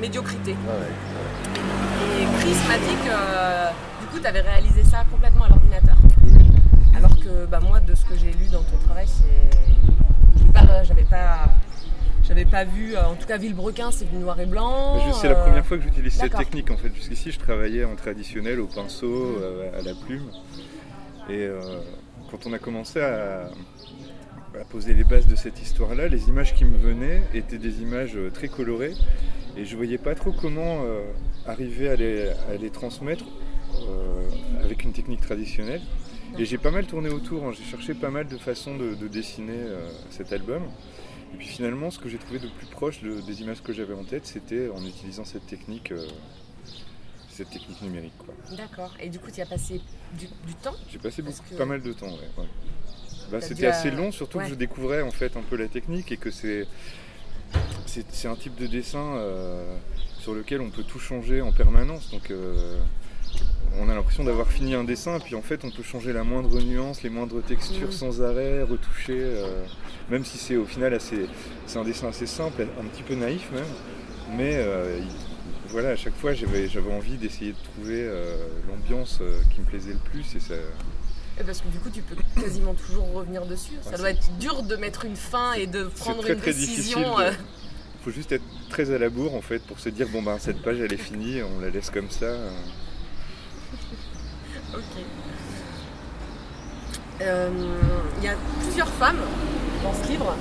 médiocrité. 0.00 0.52
Ouais, 0.52 0.56
ouais. 0.56 2.22
Et 2.22 2.40
Chris 2.40 2.56
m'a 2.68 2.78
dit 2.78 2.94
que 3.04 3.10
euh, 3.10 3.70
du 4.00 4.06
coup, 4.06 4.18
tu 4.18 4.26
avais 4.26 4.40
réalisé 4.40 4.82
ça 4.84 5.04
complètement 5.10 5.44
à 5.44 5.48
l'ordinateur. 5.50 5.96
Alors 6.96 7.16
que 7.20 7.44
bah, 7.46 7.60
moi, 7.60 7.80
de 7.80 7.94
ce 7.94 8.04
que 8.06 8.16
j'ai 8.16 8.32
lu 8.32 8.46
dans 8.50 8.62
ton 8.62 8.76
travail, 8.86 9.06
pas- 10.54 10.82
J'avais 10.84 11.04
pas. 11.04 11.44
J'avais 12.28 12.44
pas 12.44 12.64
vu, 12.64 12.94
euh, 12.94 13.02
en 13.06 13.14
tout 13.14 13.26
cas 13.26 13.38
Villebrequin, 13.38 13.90
c'est 13.90 14.04
du 14.04 14.16
noir 14.16 14.38
et 14.38 14.44
blanc. 14.44 15.12
C'est 15.14 15.28
la 15.28 15.38
euh, 15.38 15.44
première 15.44 15.64
fois 15.64 15.78
que 15.78 15.84
j'utilise 15.84 16.12
cette 16.12 16.36
technique 16.36 16.70
en 16.70 16.76
fait. 16.76 16.94
Jusqu'ici, 16.94 17.32
je 17.32 17.38
travaillais 17.38 17.84
en 17.84 17.96
traditionnel, 17.96 18.60
au 18.60 18.66
pinceau, 18.66 19.38
euh, 19.40 19.78
à 19.78 19.82
la 19.82 19.94
plume. 19.94 20.30
Et 21.30 21.44
euh, 21.46 21.60
quand 22.30 22.46
on 22.46 22.52
a 22.52 22.58
commencé 22.58 23.00
à, 23.00 23.46
à 24.60 24.64
poser 24.70 24.92
les 24.92 25.04
bases 25.04 25.26
de 25.26 25.36
cette 25.36 25.62
histoire-là, 25.62 26.08
les 26.08 26.28
images 26.28 26.54
qui 26.54 26.66
me 26.66 26.76
venaient 26.76 27.22
étaient 27.32 27.56
des 27.58 27.80
images 27.80 28.16
euh, 28.16 28.30
très 28.30 28.48
colorées. 28.48 28.92
Et 29.56 29.64
je 29.64 29.74
voyais 29.74 29.98
pas 29.98 30.14
trop 30.14 30.30
comment 30.32 30.82
euh, 30.84 31.00
arriver 31.46 31.88
à 31.88 31.96
les, 31.96 32.28
à 32.28 32.56
les 32.60 32.70
transmettre 32.70 33.24
euh, 33.88 34.28
avec 34.62 34.84
une 34.84 34.92
technique 34.92 35.22
traditionnelle. 35.22 35.80
Et 36.38 36.44
j'ai 36.44 36.58
pas 36.58 36.70
mal 36.70 36.84
tourné 36.84 37.08
autour, 37.08 37.46
hein. 37.46 37.52
j'ai 37.56 37.64
cherché 37.64 37.94
pas 37.94 38.10
mal 38.10 38.28
de 38.28 38.36
façons 38.36 38.76
de, 38.76 38.94
de 38.94 39.08
dessiner 39.08 39.54
euh, 39.56 39.88
cet 40.10 40.30
album. 40.32 40.62
Et 41.34 41.36
puis 41.36 41.46
finalement, 41.46 41.90
ce 41.90 41.98
que 41.98 42.08
j'ai 42.08 42.18
trouvé 42.18 42.38
de 42.38 42.48
plus 42.48 42.66
proche 42.66 43.02
de- 43.02 43.20
des 43.20 43.42
images 43.42 43.62
que 43.62 43.72
j'avais 43.72 43.94
en 43.94 44.04
tête, 44.04 44.26
c'était 44.26 44.68
en 44.70 44.84
utilisant 44.84 45.24
cette 45.24 45.46
technique, 45.46 45.92
euh, 45.92 46.06
cette 47.30 47.50
technique 47.50 47.80
numérique. 47.82 48.12
D'accord. 48.56 48.92
Et 49.00 49.08
du 49.08 49.18
coup, 49.18 49.30
tu 49.30 49.40
as 49.40 49.46
passé 49.46 49.80
du, 50.18 50.26
du 50.46 50.54
temps 50.62 50.74
J'ai 50.90 50.98
passé 50.98 51.22
Parce 51.22 51.36
beaucoup, 51.38 51.50
que- 51.50 51.58
pas 51.58 51.66
mal 51.66 51.82
de 51.82 51.92
temps. 51.92 52.06
ouais, 52.06 52.30
ouais. 52.38 52.48
Bah, 53.30 53.40
c'était 53.42 53.66
assez 53.66 53.90
long, 53.90 54.10
surtout 54.10 54.38
ouais. 54.38 54.44
que 54.44 54.50
je 54.50 54.54
découvrais 54.54 55.02
en 55.02 55.10
fait 55.10 55.36
un 55.36 55.42
peu 55.42 55.56
la 55.56 55.68
technique 55.68 56.10
et 56.12 56.16
que 56.16 56.30
c'est 56.30 56.66
c'est 57.86 58.04
c'est 58.10 58.28
un 58.28 58.36
type 58.36 58.54
de 58.56 58.66
dessin 58.66 59.16
euh, 59.16 59.76
sur 60.20 60.34
lequel 60.34 60.62
on 60.62 60.70
peut 60.70 60.82
tout 60.82 60.98
changer 60.98 61.42
en 61.42 61.52
permanence. 61.52 62.10
Donc 62.10 62.30
euh, 62.30 62.80
on 63.80 63.88
a 63.88 63.94
l'impression 63.94 64.24
d'avoir 64.24 64.48
fini 64.48 64.74
un 64.74 64.84
dessin, 64.84 65.18
puis 65.20 65.34
en 65.34 65.42
fait 65.42 65.64
on 65.64 65.70
peut 65.70 65.82
changer 65.82 66.12
la 66.12 66.24
moindre 66.24 66.60
nuance, 66.60 67.02
les 67.02 67.10
moindres 67.10 67.42
textures 67.42 67.88
Mm. 67.88 67.92
sans 67.92 68.22
arrêt, 68.22 68.62
retoucher, 68.62 69.18
euh, 69.20 69.64
même 70.10 70.24
si 70.24 70.38
c'est 70.38 70.56
au 70.56 70.64
final 70.66 70.94
assez, 70.94 71.26
c'est 71.66 71.78
un 71.78 71.84
dessin 71.84 72.08
assez 72.08 72.26
simple, 72.26 72.62
un 72.80 72.84
petit 72.84 73.02
peu 73.02 73.14
naïf 73.14 73.50
même, 73.52 73.64
mais 74.36 74.54
euh, 74.56 74.98
il- 75.00 75.70
voilà, 75.70 75.90
à 75.90 75.96
chaque 75.96 76.14
fois 76.16 76.32
j'avais 76.32 76.66
j'avais 76.68 76.92
envie 76.92 77.16
d'essayer 77.18 77.52
de 77.52 77.58
trouver 77.74 78.02
euh, 78.06 78.36
l'ambiance 78.68 79.20
qui 79.54 79.60
me 79.60 79.66
plaisait 79.66 79.92
le 79.92 80.10
plus 80.10 80.34
et 80.34 80.40
ça, 80.40 80.54
Parce 81.44 81.60
que 81.60 81.68
du 81.68 81.78
coup, 81.78 81.90
tu 81.90 82.02
peux 82.02 82.16
quasiment 82.40 82.74
toujours 82.74 83.12
revenir 83.12 83.46
dessus. 83.46 83.74
Ça 83.82 83.96
doit 83.96 84.10
être 84.10 84.28
dur 84.40 84.62
de 84.64 84.74
mettre 84.76 85.04
une 85.04 85.14
fin 85.14 85.52
et 85.52 85.66
de 85.68 85.84
prendre 85.84 86.20
très, 86.22 86.32
une 86.32 86.40
très 86.40 86.52
décision. 86.52 87.16
de- 87.18 87.24
Il 88.00 88.04
faut 88.04 88.10
juste 88.10 88.32
être 88.32 88.42
très 88.70 88.90
à 88.92 88.98
la 88.98 89.08
bourre 89.10 89.34
en 89.36 89.40
fait 89.42 89.60
pour 89.62 89.78
se 89.78 89.88
dire 89.88 90.08
bon 90.08 90.22
ben 90.22 90.38
cette 90.40 90.62
page 90.62 90.80
elle 90.80 90.92
est 90.92 90.96
finie, 90.96 91.40
on 91.42 91.60
la 91.60 91.68
laisse 91.70 91.90
comme 91.90 92.10
ça. 92.10 92.34
Euh. 97.20 97.50
Il 98.18 98.24
y 98.24 98.28
a 98.28 98.34
plusieurs 98.60 98.88
femmes 98.88 99.20
dans 99.82 99.94
ce 99.94 100.08
livre. 100.08 100.34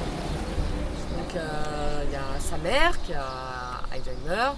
Donc 1.17 1.36
euh, 1.36 2.03
il 2.06 2.12
y 2.12 2.15
a 2.15 2.39
sa 2.39 2.58
mère 2.58 3.01
qui 3.03 3.13
a 3.13 3.82
Alzheimer. 3.91 4.51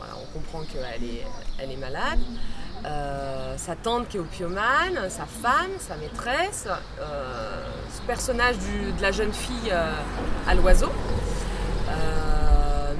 On 0.00 0.38
comprend 0.38 0.62
qu'elle 0.64 1.70
est, 1.70 1.76
malade. 1.76 2.18
Euh, 2.84 3.56
sa 3.56 3.74
tante 3.74 4.08
qui 4.08 4.18
est 4.18 4.20
opiomane, 4.20 5.08
sa 5.08 5.24
femme, 5.24 5.70
sa 5.78 5.96
maîtresse, 5.96 6.68
ce 6.98 8.02
personnage 8.02 8.56
de 8.58 9.02
la 9.02 9.10
jeune 9.10 9.32
fille 9.32 9.72
à 10.46 10.54
l'oiseau. 10.54 10.90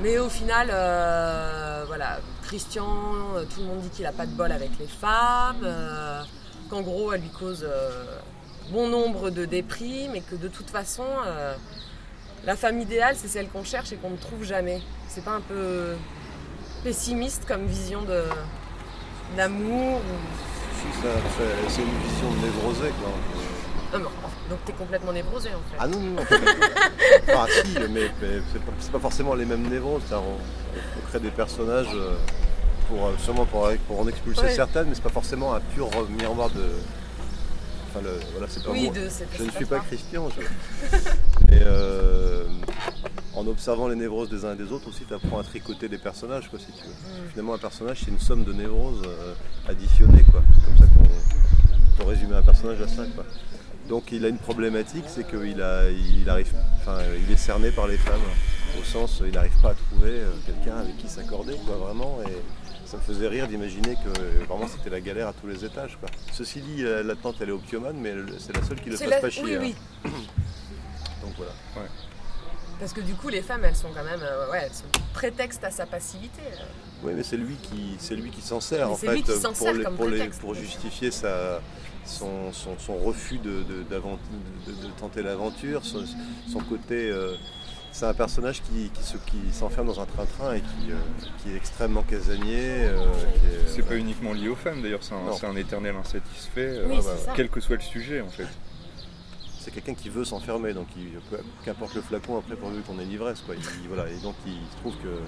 Mais 0.02 0.18
au 0.18 0.28
final, 0.28 0.68
voilà, 1.86 2.18
Christian, 2.52 2.86
euh, 3.36 3.44
tout 3.44 3.60
le 3.60 3.66
monde 3.66 3.80
dit 3.80 3.90
qu'il 3.90 4.06
a 4.06 4.12
pas 4.12 4.24
de 4.24 4.32
bol 4.32 4.50
avec 4.50 4.70
les 4.80 4.86
femmes, 4.86 5.60
euh, 5.64 6.22
qu'en 6.70 6.80
gros 6.80 7.12
elle 7.12 7.20
lui 7.20 7.28
cause 7.28 7.62
euh, 7.68 8.16
bon 8.72 8.88
nombre 8.88 9.28
de 9.28 9.44
déprimes 9.44 10.14
et 10.14 10.22
que 10.22 10.34
de 10.34 10.48
toute 10.48 10.70
façon, 10.70 11.04
euh, 11.26 11.54
la 12.46 12.56
femme 12.56 12.80
idéale 12.80 13.16
c'est 13.18 13.28
celle 13.28 13.48
qu'on 13.50 13.64
cherche 13.64 13.92
et 13.92 13.96
qu'on 13.96 14.10
ne 14.10 14.16
trouve 14.16 14.44
jamais. 14.44 14.80
C'est 15.08 15.22
pas 15.24 15.32
un 15.32 15.42
peu 15.42 15.94
pessimiste 16.84 17.44
comme 17.46 17.66
vision 17.66 18.00
de 18.02 18.22
d'amour 19.36 19.98
ou... 19.98 21.02
Ça- 21.02 21.08
ça- 21.08 21.68
c'est 21.68 21.82
une 21.82 21.98
vision 22.08 22.30
névrosée, 22.42 22.92
quoi. 23.00 23.10
Non, 23.92 23.98
mais, 24.00 24.06
enfin, 24.24 24.34
donc 24.48 24.58
t'es 24.64 24.72
complètement 24.72 25.12
névrosé 25.12 25.48
en 25.50 25.60
fait. 25.70 25.76
Ah 25.78 25.86
non, 25.86 25.98
non, 25.98 26.12
non. 26.12 26.22
enfin, 27.28 27.46
si, 27.64 27.72
mais, 27.90 28.10
mais 28.22 28.40
c'est 28.82 28.90
pas, 28.92 28.98
forcément 28.98 29.34
les 29.34 29.44
mêmes 29.44 29.68
névroses. 29.68 30.02
On, 30.12 30.38
on 30.96 31.06
crée 31.08 31.20
des 31.20 31.30
personnages 31.30 31.86
euh, 31.94 32.14
pour, 32.88 33.06
euh, 33.06 33.12
sûrement 33.18 33.44
pour, 33.46 33.68
pour 33.86 34.00
en 34.00 34.08
expulser 34.08 34.42
Ouais. 34.42 34.54
certaines, 34.54 34.88
mais 34.88 34.94
c'est 34.94 35.02
pas 35.02 35.08
forcément 35.10 35.54
un 35.54 35.60
pur 35.60 35.88
miroir 36.18 36.50
de. 36.50 36.62
Enfin, 37.90 38.00
le, 38.04 38.10
voilà, 38.32 38.46
c'est 38.48 38.62
pas 38.62 38.70
oui, 38.70 38.84
moi. 38.84 38.94
de 38.94 39.08
Je 39.38 39.44
ne 39.44 39.50
suis 39.50 39.64
pas. 39.64 39.78
Christian. 39.80 40.28
je- 40.30 40.96
Mais 41.48 41.60
euh, 41.62 42.44
en 43.34 43.46
observant 43.46 43.88
les 43.88 43.96
névroses 43.96 44.28
des 44.28 44.44
uns 44.44 44.52
et 44.52 44.56
des 44.56 44.70
autres 44.72 44.88
aussi, 44.88 45.04
tu 45.08 45.14
apprends 45.14 45.38
à 45.38 45.42
tricoter 45.44 45.88
des 45.88 45.96
personnages, 45.98 46.48
quoi, 46.50 46.58
si 46.58 46.66
tu 46.66 46.82
veux. 46.84 46.90
Mm. 46.90 47.30
Finalement, 47.30 47.54
un 47.54 47.58
personnage, 47.58 48.00
c'est 48.04 48.10
une 48.10 48.18
somme 48.18 48.44
de 48.44 48.52
névroses 48.52 49.02
euh, 49.06 49.32
additionnées, 49.70 50.24
quoi. 50.30 50.42
Comme 50.66 50.76
ça 50.76 50.84
qu'on 50.94 52.02
peut 52.04 52.08
résumer 52.10 52.34
un 52.36 52.42
personnage 52.42 52.80
à 52.82 52.88
ça, 52.88 53.04
quoi. 53.14 53.24
Donc 53.88 54.12
il 54.12 54.22
a 54.26 54.28
une 54.28 54.36
problématique, 54.38 55.04
c'est 55.08 55.26
qu'il 55.26 55.62
a, 55.62 55.88
il 55.90 56.28
arrive, 56.28 56.52
enfin, 56.76 56.98
il 57.26 57.32
est 57.32 57.38
cerné 57.38 57.70
par 57.70 57.86
les 57.86 57.96
femmes, 57.96 58.20
au 58.80 58.84
sens, 58.84 59.22
il 59.24 59.32
n'arrive 59.32 59.56
pas 59.62 59.70
à 59.70 59.74
trouver 59.74 60.10
euh, 60.10 60.30
quelqu'un 60.46 60.78
avec 60.78 60.96
qui 60.98 61.08
s'accorder, 61.08 61.54
quoi, 61.66 61.76
vraiment. 61.76 62.18
Et 62.28 62.32
ça 62.86 62.96
me 62.96 63.02
faisait 63.02 63.28
rire 63.28 63.48
d'imaginer 63.48 63.94
que 63.96 64.20
euh, 64.20 64.44
vraiment 64.48 64.66
c'était 64.68 64.90
la 64.90 65.00
galère 65.00 65.28
à 65.28 65.32
tous 65.32 65.46
les 65.46 65.64
étages, 65.64 65.96
quoi. 66.00 66.08
Ceci 66.32 66.60
dit, 66.60 66.82
la, 66.82 67.02
la 67.02 67.16
tante, 67.16 67.36
elle 67.40 67.48
est 67.50 67.52
opiomane, 67.52 67.96
mais 67.98 68.10
elle- 68.10 68.34
c'est 68.38 68.54
la 68.56 68.62
seule 68.62 68.80
qui 68.80 68.90
le 68.90 68.96
fasse 68.96 69.08
la- 69.08 69.20
pas 69.20 69.30
chier. 69.30 69.42
Oui, 69.44 69.54
hein. 69.56 69.60
oui. 70.04 70.10
Donc 71.22 71.32
voilà. 71.36 71.52
Parce 72.80 72.92
que 72.92 73.00
du 73.00 73.14
coup, 73.14 73.28
les 73.28 73.42
femmes, 73.42 73.64
elles 73.64 73.74
sont 73.74 73.88
quand 73.92 74.04
même, 74.04 74.20
euh, 74.22 74.50
ouais, 74.52 74.62
elles 74.66 74.72
sont 74.74 74.84
prétexte 75.12 75.64
à 75.64 75.70
sa 75.70 75.84
passivité. 75.84 76.40
euh. 76.52 76.62
Oui, 77.02 77.12
mais 77.16 77.22
c'est 77.24 77.36
lui 77.36 77.56
qui, 77.56 77.96
c'est 77.98 78.14
lui 78.16 78.30
qui 78.30 78.40
s'en 78.40 78.60
sert 78.60 78.86
Mais 78.86 78.92
en 78.92 78.96
c'est 78.96 79.06
fait 79.06 79.14
lui 79.14 79.22
qui 79.22 79.32
s'en 79.32 79.48
pour, 79.52 79.56
sert 79.56 79.72
les- 79.74 79.84
comme 79.84 79.96
pour, 79.96 80.04
les- 80.06 80.16
prétexte. 80.16 80.40
pour 80.40 80.54
justifier 80.54 81.10
sa, 81.10 81.60
son, 82.04 82.52
son- 82.52 82.78
son 82.78 82.96
refus 82.98 83.38
de, 83.38 83.62
de- 83.62 83.82
d'avent- 83.90 84.18
de- 84.66 84.72
de 84.72 84.92
tenter 84.98 85.22
l'aventure, 85.22 85.84
son, 85.84 86.04
son 86.50 86.60
côté. 86.60 87.08
euh, 87.10 87.34
c'est 87.92 88.06
un 88.06 88.14
personnage 88.14 88.62
qui, 88.62 88.90
qui, 88.90 89.02
se- 89.02 89.16
qui 89.18 89.38
s'enferme 89.52 89.86
dans 89.86 90.00
un 90.00 90.06
train-train 90.06 90.54
et 90.54 90.60
qui, 90.60 90.90
euh, 90.92 90.94
qui 91.42 91.50
est 91.52 91.56
extrêmement 91.56 92.02
casanier. 92.02 92.60
euh, 92.84 92.98
C'est 93.66 93.82
pas 93.86 93.96
uniquement 93.96 94.32
lié 94.32 94.48
aux 94.48 94.54
femmes 94.56 94.82
d'ailleurs, 94.82 95.00
c'est 95.02 95.46
un, 95.46 95.56
éternel 95.56 95.94
insatisfait, 95.96 96.60
euh, 96.78 96.86
Oui, 96.88 96.96
c'est 97.00 97.24
ça. 97.26 97.32
quel 97.34 97.48
que 97.48 97.60
soit 97.60 97.76
le 97.76 97.82
sujet 97.82 98.20
en 98.20 98.28
fait. 98.28 98.46
C'est 99.60 99.72
quelqu'un 99.72 99.94
qui 99.94 100.08
veut 100.08 100.24
s'enfermer, 100.24 100.72
donc 100.72 100.86
il, 100.96 101.18
peu- 101.30 101.40
qu'importe 101.64 101.94
le 101.94 102.00
flacon 102.02 102.38
après 102.38 102.56
pourvu 102.56 102.80
qu'on 102.82 102.98
ait 103.00 103.04
l'ivresse. 103.04 103.40
Quoi. 103.42 103.54
Il- 103.56 103.88
voilà, 103.88 104.08
et 104.10 104.16
donc 104.22 104.34
il 104.46 104.52
se 104.70 104.76
trouve 104.80 104.94
que 105.02 105.20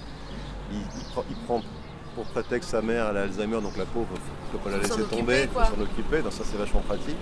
il, 0.73 0.79
il 0.79 1.05
prend, 1.12 1.25
il 1.29 1.37
prend 1.47 1.62
pour 2.21 2.27
prétexte 2.43 2.71
sa 2.71 2.83
mère, 2.83 3.07
elle 3.11 3.17
a 3.17 3.23
Alzheimer, 3.23 3.61
donc 3.62 3.79
la 3.79 3.87
pauvre, 3.87 4.09
il 4.12 4.53
ne 4.53 4.59
peut 4.59 4.62
pas 4.62 4.77
la 4.77 4.83
Faut 4.87 4.99
laisser 4.99 5.09
tomber, 5.09 5.43
il 5.45 5.49
faut 5.49 5.61
s'en 5.75 5.81
occuper, 5.81 6.21
donc 6.21 6.33
ça 6.33 6.45
c'est 6.45 6.59
vachement 6.59 6.81
pratique. 6.83 7.17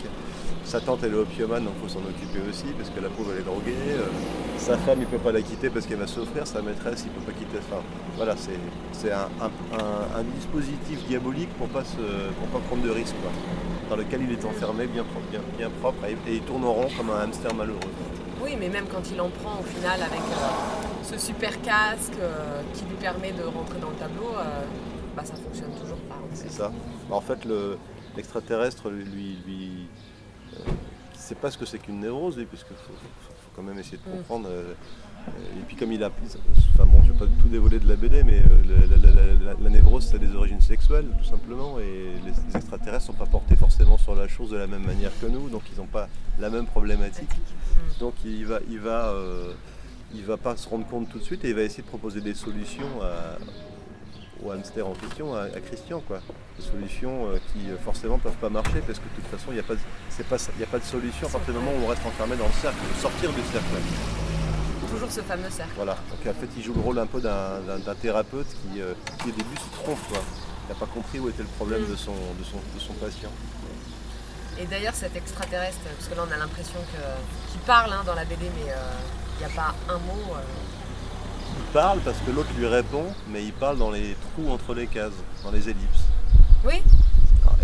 Sa 0.65 0.81
tante 0.81 1.01
elle 1.05 1.13
est 1.13 1.17
opiomane, 1.17 1.65
donc 1.65 1.75
il 1.81 1.83
faut 1.89 1.95
s'en 2.01 2.01
occuper 2.05 2.41
aussi, 2.51 2.65
parce 2.77 2.91
que 2.91 2.99
la 3.01 3.09
pauvre 3.09 3.31
elle 3.33 3.43
est 3.43 3.45
droguée. 3.45 3.77
Euh, 3.93 4.07
sa 4.59 4.77
femme 4.79 4.99
il 5.01 5.07
peut 5.07 5.19
pas 5.19 5.31
la 5.31 5.41
quitter 5.41 5.71
parce 5.71 5.87
qu'elle 5.87 5.99
va 6.01 6.09
souffrir, 6.09 6.49
sa 6.49 6.63
maîtresse 6.63 7.05
il 7.07 7.11
peut 7.11 7.21
pas 7.31 7.39
quitter. 7.39 7.59
Enfin, 7.59 7.81
voilà, 8.17 8.35
c'est 8.37 9.13
un, 9.13 9.29
un- 9.41 9.79
un- 9.79 10.19
un 10.21 10.25
dispositif 10.35 11.07
diabolique 11.07 11.51
pour 11.59 11.69
pas 11.69 11.85
se, 11.85 12.03
pour 12.39 12.49
pas 12.49 12.59
prendre 12.67 12.83
de 12.83 12.91
risques, 12.91 13.15
quoi. 13.23 13.31
Dans 13.91 13.97
lequel 13.97 14.23
il 14.23 14.33
est 14.33 14.45
enfermé, 14.45 14.87
bien, 14.89 15.05
bien, 15.31 15.41
bien 15.57 15.71
propre, 15.81 16.05
et, 16.07 16.17
et 16.29 16.35
il 16.39 16.43
tourne 16.43 16.65
en 16.65 16.73
rond 16.73 16.89
comme 16.97 17.11
un 17.11 17.21
hamster 17.23 17.55
malheureux. 17.55 17.79
Oui, 18.43 18.57
mais 18.59 18.69
même 18.69 18.87
quand 18.93 19.03
il 19.13 19.21
en 19.21 19.29
prend 19.31 19.61
au 19.61 19.65
final 19.65 20.01
avec 20.03 20.21
euh, 20.21 21.05
ce 21.05 21.19
super 21.19 21.61
casque 21.63 22.13
euh, 22.21 22.61
qui 22.75 22.85
lui 22.85 22.97
permet 22.97 23.31
de 23.33 23.43
rentrer 23.45 23.79
dans 23.81 23.91
le 23.91 23.97
tableau, 23.97 24.33
euh, 24.37 24.63
bah, 25.19 25.25
ça 25.25 25.35
fonctionne 25.37 25.71
toujours 25.81 25.99
pas. 26.09 26.15
en 26.17 26.29
fait. 26.35 26.49
C'est 26.49 26.51
ça. 26.53 26.73
Bah, 27.11 27.17
En 27.17 27.21
fait, 27.21 27.45
le- 27.45 27.77
l'extraterrestre, 28.17 28.89
lui, 28.91 29.05
lui, 29.05 29.39
lui, 29.47 29.71
euh, 30.55 30.71
sait 31.15 31.35
pas 31.35 31.51
ce 31.51 31.59
que 31.59 31.67
c'est 31.67 31.79
qu'une 31.79 32.01
névrose, 32.01 32.37
lui, 32.39 32.47
parce 32.47 32.65
qu'il 32.65 32.77
faut, 32.77 32.93
faut- 32.93 33.33
faut 33.33 33.51
quand 33.57 33.63
même 33.63 33.79
essayer 33.79 33.99
de 33.99 34.09
Mm. 34.09 34.17
comprendre. 34.19 34.49
euh, 34.51 34.73
et 35.29 35.63
puis 35.67 35.77
comme 35.77 35.93
il 35.93 36.03
a, 36.03 36.11
enfin 36.75 36.87
bon, 36.87 37.03
je 37.05 37.13
vais 37.13 37.19
pas 37.19 37.27
tout 37.43 37.49
dévoiler 37.49 37.79
de 37.81 37.87
la 37.89 37.97
BD, 37.97 38.23
mais 38.23 38.39
euh, 38.39 38.87
la, 38.89 38.97
la- 38.97 39.13
la- 39.13 39.35
la- 39.53 39.61
la 39.61 39.71
névrose, 39.71 40.07
c'est 40.07 40.19
des 40.19 40.35
origines 40.35 40.61
sexuelles, 40.63 41.07
tout 41.19 41.25
simplement, 41.25 41.79
et 41.79 41.83
les, 42.25 42.31
les 42.49 42.57
extraterrestres 42.57 43.05
sont 43.07 43.13
pas 43.13 43.27
portés 43.27 43.55
forcément 43.57 43.99
sur 43.99 44.15
la 44.15 44.27
chose 44.27 44.51
de 44.51 44.57
la 44.57 44.67
même 44.67 44.85
manière 44.87 45.11
que 45.21 45.27
nous, 45.27 45.51
donc 45.51 45.63
ils 45.71 45.79
n'ont 45.79 45.87
pas 45.87 46.09
la 46.39 46.49
même 46.49 46.65
problématique. 46.67 47.29
Donc 48.01 48.15
il 48.25 48.47
va, 48.47 48.61
il 48.71 48.79
va, 48.79 49.09
euh, 49.09 49.53
il 50.15 50.25
va 50.25 50.39
pas 50.39 50.57
se 50.57 50.67
rendre 50.67 50.87
compte 50.87 51.11
tout 51.11 51.19
de 51.19 51.25
suite 51.25 51.45
et 51.45 51.51
il 51.51 51.55
va 51.55 51.63
essayer 51.63 51.83
de 51.83 51.89
proposer 51.89 52.23
des 52.23 52.33
solutions 52.35 53.03
à, 53.03 53.37
au 54.45 54.51
hamster 54.53 54.87
en 54.87 54.95
question, 54.95 55.35
à, 55.35 55.43
à 55.43 55.61
Christian, 55.61 56.01
quoi. 56.07 56.21
Des 56.59 56.65
solutions 56.65 57.27
euh, 57.31 57.39
qui 57.53 57.71
euh, 57.71 57.77
forcément 57.85 58.19
peuvent 58.19 58.37
pas 58.41 58.49
marcher 58.49 58.81
parce 58.87 58.99
que 58.99 59.05
de 59.05 59.15
toute 59.17 59.27
façon 59.27 59.47
il 59.51 59.55
n'y 59.55 59.61
a 59.61 59.63
pas, 59.65 59.75
de- 59.75 60.23
pas, 60.25 60.37
y 60.59 60.63
a 60.63 60.67
pas 60.67 60.79
de 60.79 60.85
solution 60.85 61.27
à 61.27 61.31
partir 61.31 61.55
du 61.55 61.61
moment 61.61 61.73
où 61.79 61.85
on 61.85 61.89
reste 61.89 62.05
enfermé 62.07 62.37
dans 62.37 62.47
le 62.47 62.53
cercle, 62.53 62.79
sortir 63.01 63.33
du 63.33 63.41
cercle. 63.53 63.67
Toujours 64.91 65.11
ce 65.11 65.21
fameux 65.21 65.51
cercle. 65.51 65.73
Voilà. 65.77 65.97
Donc 66.11 66.35
en 66.35 66.39
fait 66.41 66.49
il 66.57 66.63
joue 66.63 66.75
le 66.75 66.81
rôle 66.81 66.99
un 66.99 67.07
peu 67.07 67.21
d'un, 67.21 67.61
thérapeute 68.01 68.47
qui, 68.49 68.81
euh, 68.81 68.95
qui 69.23 69.29
au 69.29 69.33
début 69.33 69.57
se 69.57 69.83
trompe, 69.83 69.99
quoi. 70.09 70.19
Il 70.69 70.73
n'a 70.75 70.79
pas 70.79 70.87
compris 70.87 71.19
où 71.19 71.29
était 71.29 71.43
le 71.43 71.49
problème 71.57 71.83
Mm. 71.83 71.91
de 71.91 71.97
son, 71.97 72.13
de 72.13 72.45
son, 72.45 72.57
de 72.75 72.81
son 72.81 72.93
patient. 72.95 73.31
Et 74.61 74.67
d'ailleurs, 74.67 74.95
cet 74.95 75.15
extraterrestre, 75.17 75.79
parce 75.97 76.09
que 76.09 76.15
là 76.17 76.23
on 76.29 76.33
a 76.33 76.37
l'impression 76.37 76.79
qu'il 76.91 77.61
parle 77.61 77.93
hein, 77.93 78.03
dans 78.05 78.15
la 78.15 78.25
BD, 78.25 78.47
mais 78.57 78.73
il 79.41 79.47
n'y 79.47 79.53
a 79.53 79.55
pas 79.55 79.75
un 79.89 79.99
mot. 79.99 80.35
euh, 80.35 80.41
Il 81.57 81.73
parle 81.73 82.01
parce 82.01 82.19
que 82.19 82.31
l'autre 82.31 82.51
lui 82.59 82.67
répond, 82.67 83.05
mais 83.31 83.45
il 83.45 83.53
parle 83.53 83.79
dans 83.79 83.91
les 83.91 84.17
trous 84.35 84.51
entre 84.51 84.75
les 84.75 84.87
cases, 84.87 85.13
dans 85.45 85.51
les 85.51 85.69
ellipses. 85.69 86.05
Oui, 86.65 86.83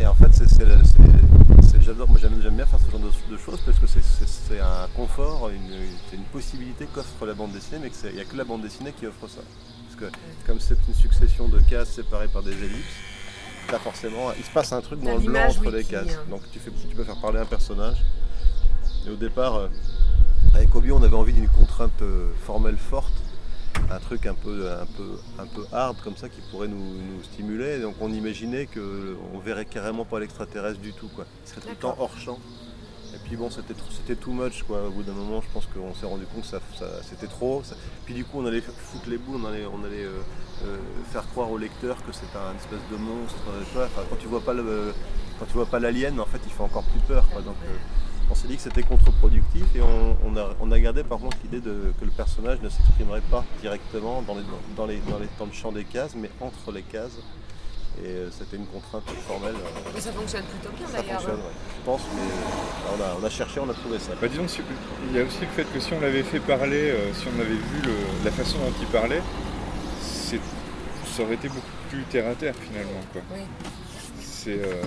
Et 0.00 0.06
en 0.06 0.14
fait, 0.14 0.28
c'est, 0.32 0.48
c'est 0.48 0.64
le- 0.64 0.78
c'est- 0.84 1.68
c'est- 1.68 1.80
j'adore, 1.82 2.08
moi 2.08 2.18
j'aime, 2.20 2.40
j'aime 2.42 2.56
bien 2.56 2.66
faire 2.66 2.80
ce 2.84 2.90
genre 2.90 3.00
de, 3.00 3.32
de 3.34 3.38
choses 3.38 3.60
parce 3.64 3.78
que 3.78 3.86
c'est, 3.86 4.60
un 4.60 4.88
confort, 4.96 5.50
une, 5.50 5.70
c'est 6.10 6.16
une 6.16 6.24
possibilité 6.24 6.86
qu'offre 6.92 7.26
la 7.26 7.34
bande 7.34 7.52
dessinée, 7.52 7.78
mais 7.82 7.90
qu'il 7.90 8.12
n'y 8.14 8.20
a 8.20 8.24
que 8.24 8.36
la 8.36 8.44
bande 8.44 8.62
dessinée 8.62 8.92
qui 8.92 9.06
offre 9.06 9.28
ça. 9.28 9.40
Parce 9.86 10.00
que 10.12 10.16
comme 10.46 10.58
c'est 10.60 10.76
une 10.88 10.94
succession 10.94 11.48
de 11.48 11.60
cases 11.60 11.90
séparées 11.90 12.28
par 12.28 12.42
des 12.42 12.52
ellipses, 12.52 12.96
t'as 13.68 13.78
forcément, 13.78 14.32
il 14.38 14.44
se 14.44 14.50
passe 14.50 14.72
un 14.72 14.80
truc 14.80 15.00
dans 15.00 15.14
le 15.14 15.20
blanc 15.20 15.46
entre 15.48 15.66
oui, 15.66 15.72
les 15.72 15.84
cases. 15.84 16.18
Donc 16.30 16.40
tu, 16.52 16.58
fais, 16.58 16.70
tu 16.88 16.94
peux 16.96 17.04
faire 17.04 17.20
parler 17.20 17.38
un 17.40 17.46
personnage. 17.46 17.98
Et 19.06 19.10
au 19.10 19.16
départ, 19.16 19.54
euh, 19.56 19.68
avec 20.54 20.74
Obi, 20.74 20.90
on 20.92 21.02
avait 21.02 21.16
envie 21.16 21.32
d'une 21.34 21.48
contrainte 21.48 22.00
euh, 22.02 22.28
formelle 22.46 22.78
forte 22.78 23.12
un 23.90 23.98
truc 23.98 24.26
un 24.26 24.34
peu, 24.34 24.70
un 24.70 24.86
peu, 24.86 25.18
un 25.38 25.46
peu 25.46 25.64
hard 25.72 25.96
comme 26.02 26.16
ça 26.16 26.28
qui 26.28 26.40
pourrait 26.50 26.68
nous, 26.68 26.76
nous 26.78 27.22
stimuler. 27.22 27.80
Donc 27.80 27.94
on 28.00 28.12
imaginait 28.12 28.66
qu'on 28.66 29.38
verrait 29.38 29.64
carrément 29.66 30.04
pas 30.04 30.18
l'extraterrestre 30.20 30.80
du 30.80 30.92
tout. 30.92 31.08
Quoi. 31.08 31.26
Il 31.44 31.48
serait 31.50 31.60
tout 31.60 31.68
le 31.68 31.74
temps 31.76 31.96
hors 31.98 32.18
champ. 32.18 32.38
Et 33.14 33.18
puis 33.28 33.36
bon, 33.36 33.48
c'était 33.50 33.74
trop- 33.74 33.90
c'était 33.92 34.16
too 34.16 34.32
much. 34.32 34.64
Quoi. 34.64 34.86
Au 34.88 34.90
bout 34.90 35.02
d'un 35.04 35.12
moment, 35.12 35.40
je 35.40 35.46
pense 35.52 35.66
qu'on 35.66 35.94
s'est 35.94 36.06
rendu 36.06 36.24
compte 36.26 36.42
que 36.42 36.48
ça, 36.48 36.60
ça- 36.78 37.02
c'était 37.08 37.28
trop. 37.28 37.62
Ça- 37.62 37.76
Puis 38.06 38.14
du 38.14 38.24
coup, 38.24 38.40
on 38.40 38.46
allait 38.46 38.60
foutre 38.60 39.08
les 39.08 39.18
bouts, 39.18 39.38
on 39.40 39.46
allait, 39.46 39.66
on 39.66 39.84
allait 39.84 40.04
euh, 40.04 40.18
euh, 40.64 40.76
faire 41.12 41.26
croire 41.28 41.50
au 41.50 41.58
lecteur 41.58 41.96
que 42.04 42.12
c'est 42.12 42.36
un 42.36 42.56
espèce 42.56 42.80
de 42.90 42.96
monstre. 42.96 43.36
euh, 43.50 43.62
tu 43.68 43.74
vois. 43.76 43.84
Enfin, 43.84 44.02
quand 44.10 44.16
tu 44.16 44.26
vois 44.26 44.40
pas 44.40 44.52
le, 44.54 44.92
quand 45.38 45.46
tu 45.46 45.52
vois 45.52 45.66
pas 45.66 45.78
l'alien, 45.78 46.18
en 46.18 46.26
fait, 46.26 46.40
il 46.44 46.50
fait 46.52 46.62
encore 46.62 46.84
plus 46.84 47.00
peur. 47.00 47.28
Quoi. 47.32 47.42
Donc, 47.42 47.54
on 48.30 48.34
s'est 48.34 48.48
dit 48.48 48.56
que 48.56 48.62
c'était 48.62 48.82
contre-productif 48.82 49.64
et 49.74 49.80
on, 49.82 50.16
on 50.24 50.36
a, 50.36 50.50
on 50.60 50.70
a 50.72 50.78
gardé 50.80 51.04
par 51.04 51.18
contre 51.18 51.36
l'idée 51.44 51.60
que 51.60 52.04
le 52.04 52.10
personnage 52.10 52.60
ne 52.62 52.68
s'exprimerait 52.68 53.20
pas 53.30 53.44
directement 53.60 54.22
dans, 54.22 54.34
les, 54.34 54.42
dans, 54.76 54.86
les, 54.86 54.98
dans, 55.08 55.18
les, 55.18 55.28
dans 55.38 55.46
le 55.46 55.52
champ 55.52 55.72
des 55.72 55.84
cases, 55.84 56.14
mais 56.16 56.30
entre 56.40 56.72
les 56.72 56.82
cases. 56.82 57.18
Et 58.02 58.06
euh, 58.08 58.28
c'était 58.32 58.56
une 58.56 58.66
contrainte 58.66 59.04
formelle. 59.28 59.54
euh, 59.54 59.90
mais 59.94 60.00
ça 60.00 60.10
fonctionne 60.10 60.42
plutôt 60.46 60.74
bien 60.76 60.86
ça 60.88 61.00
d'ailleurs. 61.00 61.20
fonctionne, 61.20 61.36
ouais. 61.36 61.54
je 61.78 61.84
pense, 61.84 62.00
mais 62.16 62.22
euh, 62.22 62.96
on, 62.98 63.02
a, 63.02 63.16
on 63.22 63.24
a 63.24 63.30
cherché, 63.30 63.60
on 63.60 63.70
a 63.70 63.74
trouvé 63.74 64.00
ça. 64.00 64.12
Bah, 64.20 64.26
disons, 64.26 64.46
il 65.10 65.16
y 65.16 65.20
a 65.20 65.24
aussi 65.24 65.42
le 65.42 65.46
fait 65.46 65.62
que 65.72 65.78
si 65.78 65.92
on 65.94 66.00
l'avait 66.00 66.24
fait 66.24 66.40
parler, 66.40 66.90
euh, 66.90 67.12
si 67.14 67.26
on 67.28 67.38
avait 67.40 67.50
vu 67.54 67.82
le- 67.84 68.24
la 68.24 68.32
façon 68.32 68.58
dont 68.58 68.72
il 68.80 68.86
parlait, 68.88 69.22
ça 70.10 71.22
aurait 71.22 71.34
été 71.34 71.48
beaucoup 71.48 71.60
plus 71.88 72.02
terre 72.10 72.28
à 72.28 72.34
terre 72.34 72.54
finalement. 72.60 73.00
Quoi. 73.12 73.22
Oui. 73.32 73.42
C'est, 74.20 74.58
euh, 74.58 74.82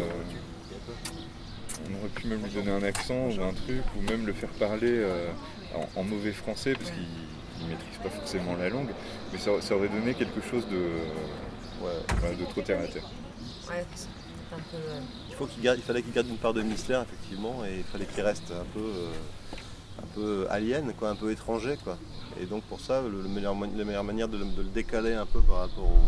on 1.89 1.97
aurait 2.00 2.10
pu 2.10 2.28
même 2.28 2.43
lui 2.43 2.52
donner 2.52 2.71
un 2.71 2.84
accent 2.84 3.28
ou 3.30 3.41
un 3.41 3.54
truc, 3.54 3.82
ou 3.97 4.02
même 4.02 4.26
le 4.26 4.34
faire 4.34 4.50
parler 4.50 4.89
euh, 4.91 5.28
en, 5.76 6.00
en 6.00 6.04
mauvais 6.04 6.34
français, 6.34 6.73
parce 6.73 6.91
qu'il 6.91 7.65
ne 7.65 7.69
maîtrise 7.69 7.97
pas 8.04 8.10
forcément 8.10 8.56
la 8.56 8.69
langue, 8.69 8.89
mais 9.32 9.39
ça, 9.39 9.52
ça 9.62 9.76
aurait 9.76 9.89
donné 9.89 10.13
quelque 10.13 10.41
chose 10.41 10.67
de, 10.67 10.78
Ouais. 11.80 11.91
voilà, 12.19 12.36
de 12.36 12.43
trop 12.45 12.62
terre 12.62 12.80
à 12.82 12.88
terre. 12.88 13.04
Ouais, 13.69 13.86
c'est 13.95 14.08
un 14.52 14.58
peu. 14.58 14.78
euh, 14.78 15.00
Il, 15.30 15.36
faut 15.36 15.45
qu'il 15.45 15.62
garde, 15.62 15.78
il 15.78 15.84
fallait 15.84 16.02
qu'il 16.02 16.12
garde 16.13 16.28
une 16.28 16.38
part 16.38 16.54
de 16.54 16.63
mystère, 16.63 17.02
effectivement, 17.04 17.63
et 17.65 17.78
il 17.78 17.84
fallait 17.84 18.06
qu'il 18.06 18.23
reste 18.23 18.52
un 18.52 18.65
peu, 18.73 18.80
euh, 18.80 19.12
un 20.02 20.08
peu 20.15 20.47
alien, 20.50 20.91
quoi, 20.97 21.10
un 21.10 21.15
peu 21.15 21.32
étranger. 21.32 21.78
Quoi. 21.84 21.97
Et 22.41 22.45
donc 22.45 22.63
pour 22.63 22.80
ça, 22.82 23.02
le, 23.02 23.21
le 23.21 23.30
meilleur 23.30 23.54
la 23.76 23.84
meilleure 23.86 24.04
manière 24.04 24.28
de, 24.28 24.38
le- 24.38 24.45
de 24.45 24.62
le 24.63 24.69
décaler 24.69 25.13
un 25.13 25.26
peu 25.28 25.41
par 25.41 25.58
rapport 25.58 25.84
au, 25.86 26.00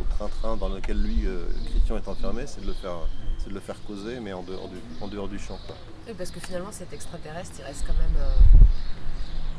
au 0.00 0.04
train-train 0.16 0.56
dans 0.56 0.68
lequel 0.68 1.00
lui, 1.02 1.26
euh, 1.26 1.46
Christian, 1.70 1.96
est 1.96 2.08
enfermé, 2.08 2.44
c'est 2.46 2.60
de 2.60 2.66
le 2.66 2.72
faire, 2.72 2.96
c'est 3.38 3.48
de 3.50 3.54
le 3.54 3.60
faire 3.60 3.76
causer, 3.86 4.20
mais 4.20 4.32
en 4.32 4.42
dehors 4.42 4.68
du, 4.68 4.76
en 5.00 5.08
dehors 5.08 5.28
du 5.28 5.38
champ. 5.38 5.58
Oui, 6.06 6.14
parce 6.16 6.30
que 6.30 6.40
finalement, 6.40 6.72
cet 6.72 6.92
extraterrestre, 6.92 7.52
il 7.58 7.64
reste 7.64 7.84
quand 7.86 7.94
même 7.94 8.16
euh, 8.18 8.34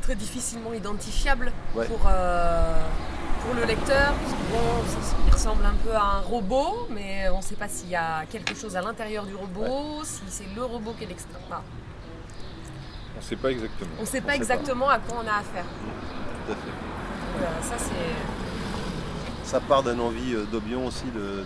très 0.02 0.15
difficilement 0.15 0.74
identifiable 0.74 1.52
Ouais. 1.74 1.88
pour, 1.88 2.00
euh, 2.08 2.82
pour 3.43 3.56
le 3.56 3.65
lecteur. 3.65 4.13
Bon, 4.52 4.84
ça- 4.88 5.02
ça- 5.10 5.15
il 5.28 5.34
ressemble 5.34 5.65
un 5.65 5.74
peu 5.84 5.95
à 5.95 6.04
un 6.04 6.19
robot, 6.21 6.88
mais 6.91 7.28
on 7.30 7.38
ne 7.38 7.41
sait 7.43 7.56
pas 7.56 7.67
s'il 7.67 7.89
y 7.89 7.95
a 7.95 8.26
quelque 8.30 8.56
chose 8.56 8.76
à 8.76 8.82
l'intérieur 8.82 9.26
du 9.26 9.36
robot, 9.36 10.04
si 10.04 10.21
c'est 10.28 10.48
le 10.56 10.63
robot 10.63 10.93
qui 10.98 11.06
est 11.06 11.08
l'extra. 11.08 11.39
enfin, 11.48 11.62
On 13.15 13.19
ne 13.19 13.24
sait 13.24 13.36
pas 13.38 13.50
exactement. 13.52 13.91
on 13.98 14.02
ne 14.02 14.06
sait 14.06 14.19
On 14.19 14.21
pas 14.26 14.32
sait 14.34 14.38
pas. 14.39 14.43
exactement 14.43 14.89
à 14.89 15.00
quoi 15.00 15.17
on 15.24 15.28
a 15.28 15.36
affaire. 15.39 15.65
Tout 16.45 16.52
à 16.52 16.56
fait. 16.56 16.71
Donc, 16.71 17.41
euh, 17.43 17.62
ça, 17.62 17.76
c'est. 17.78 18.35
Ça 19.45 19.60
part 19.60 19.84
d'une 19.84 19.99
envie 20.01 20.34
euh, 20.34 20.43
d'Obion 20.51 20.88
aussi 20.88 21.05
de, 21.13 21.19
de- 21.19 21.45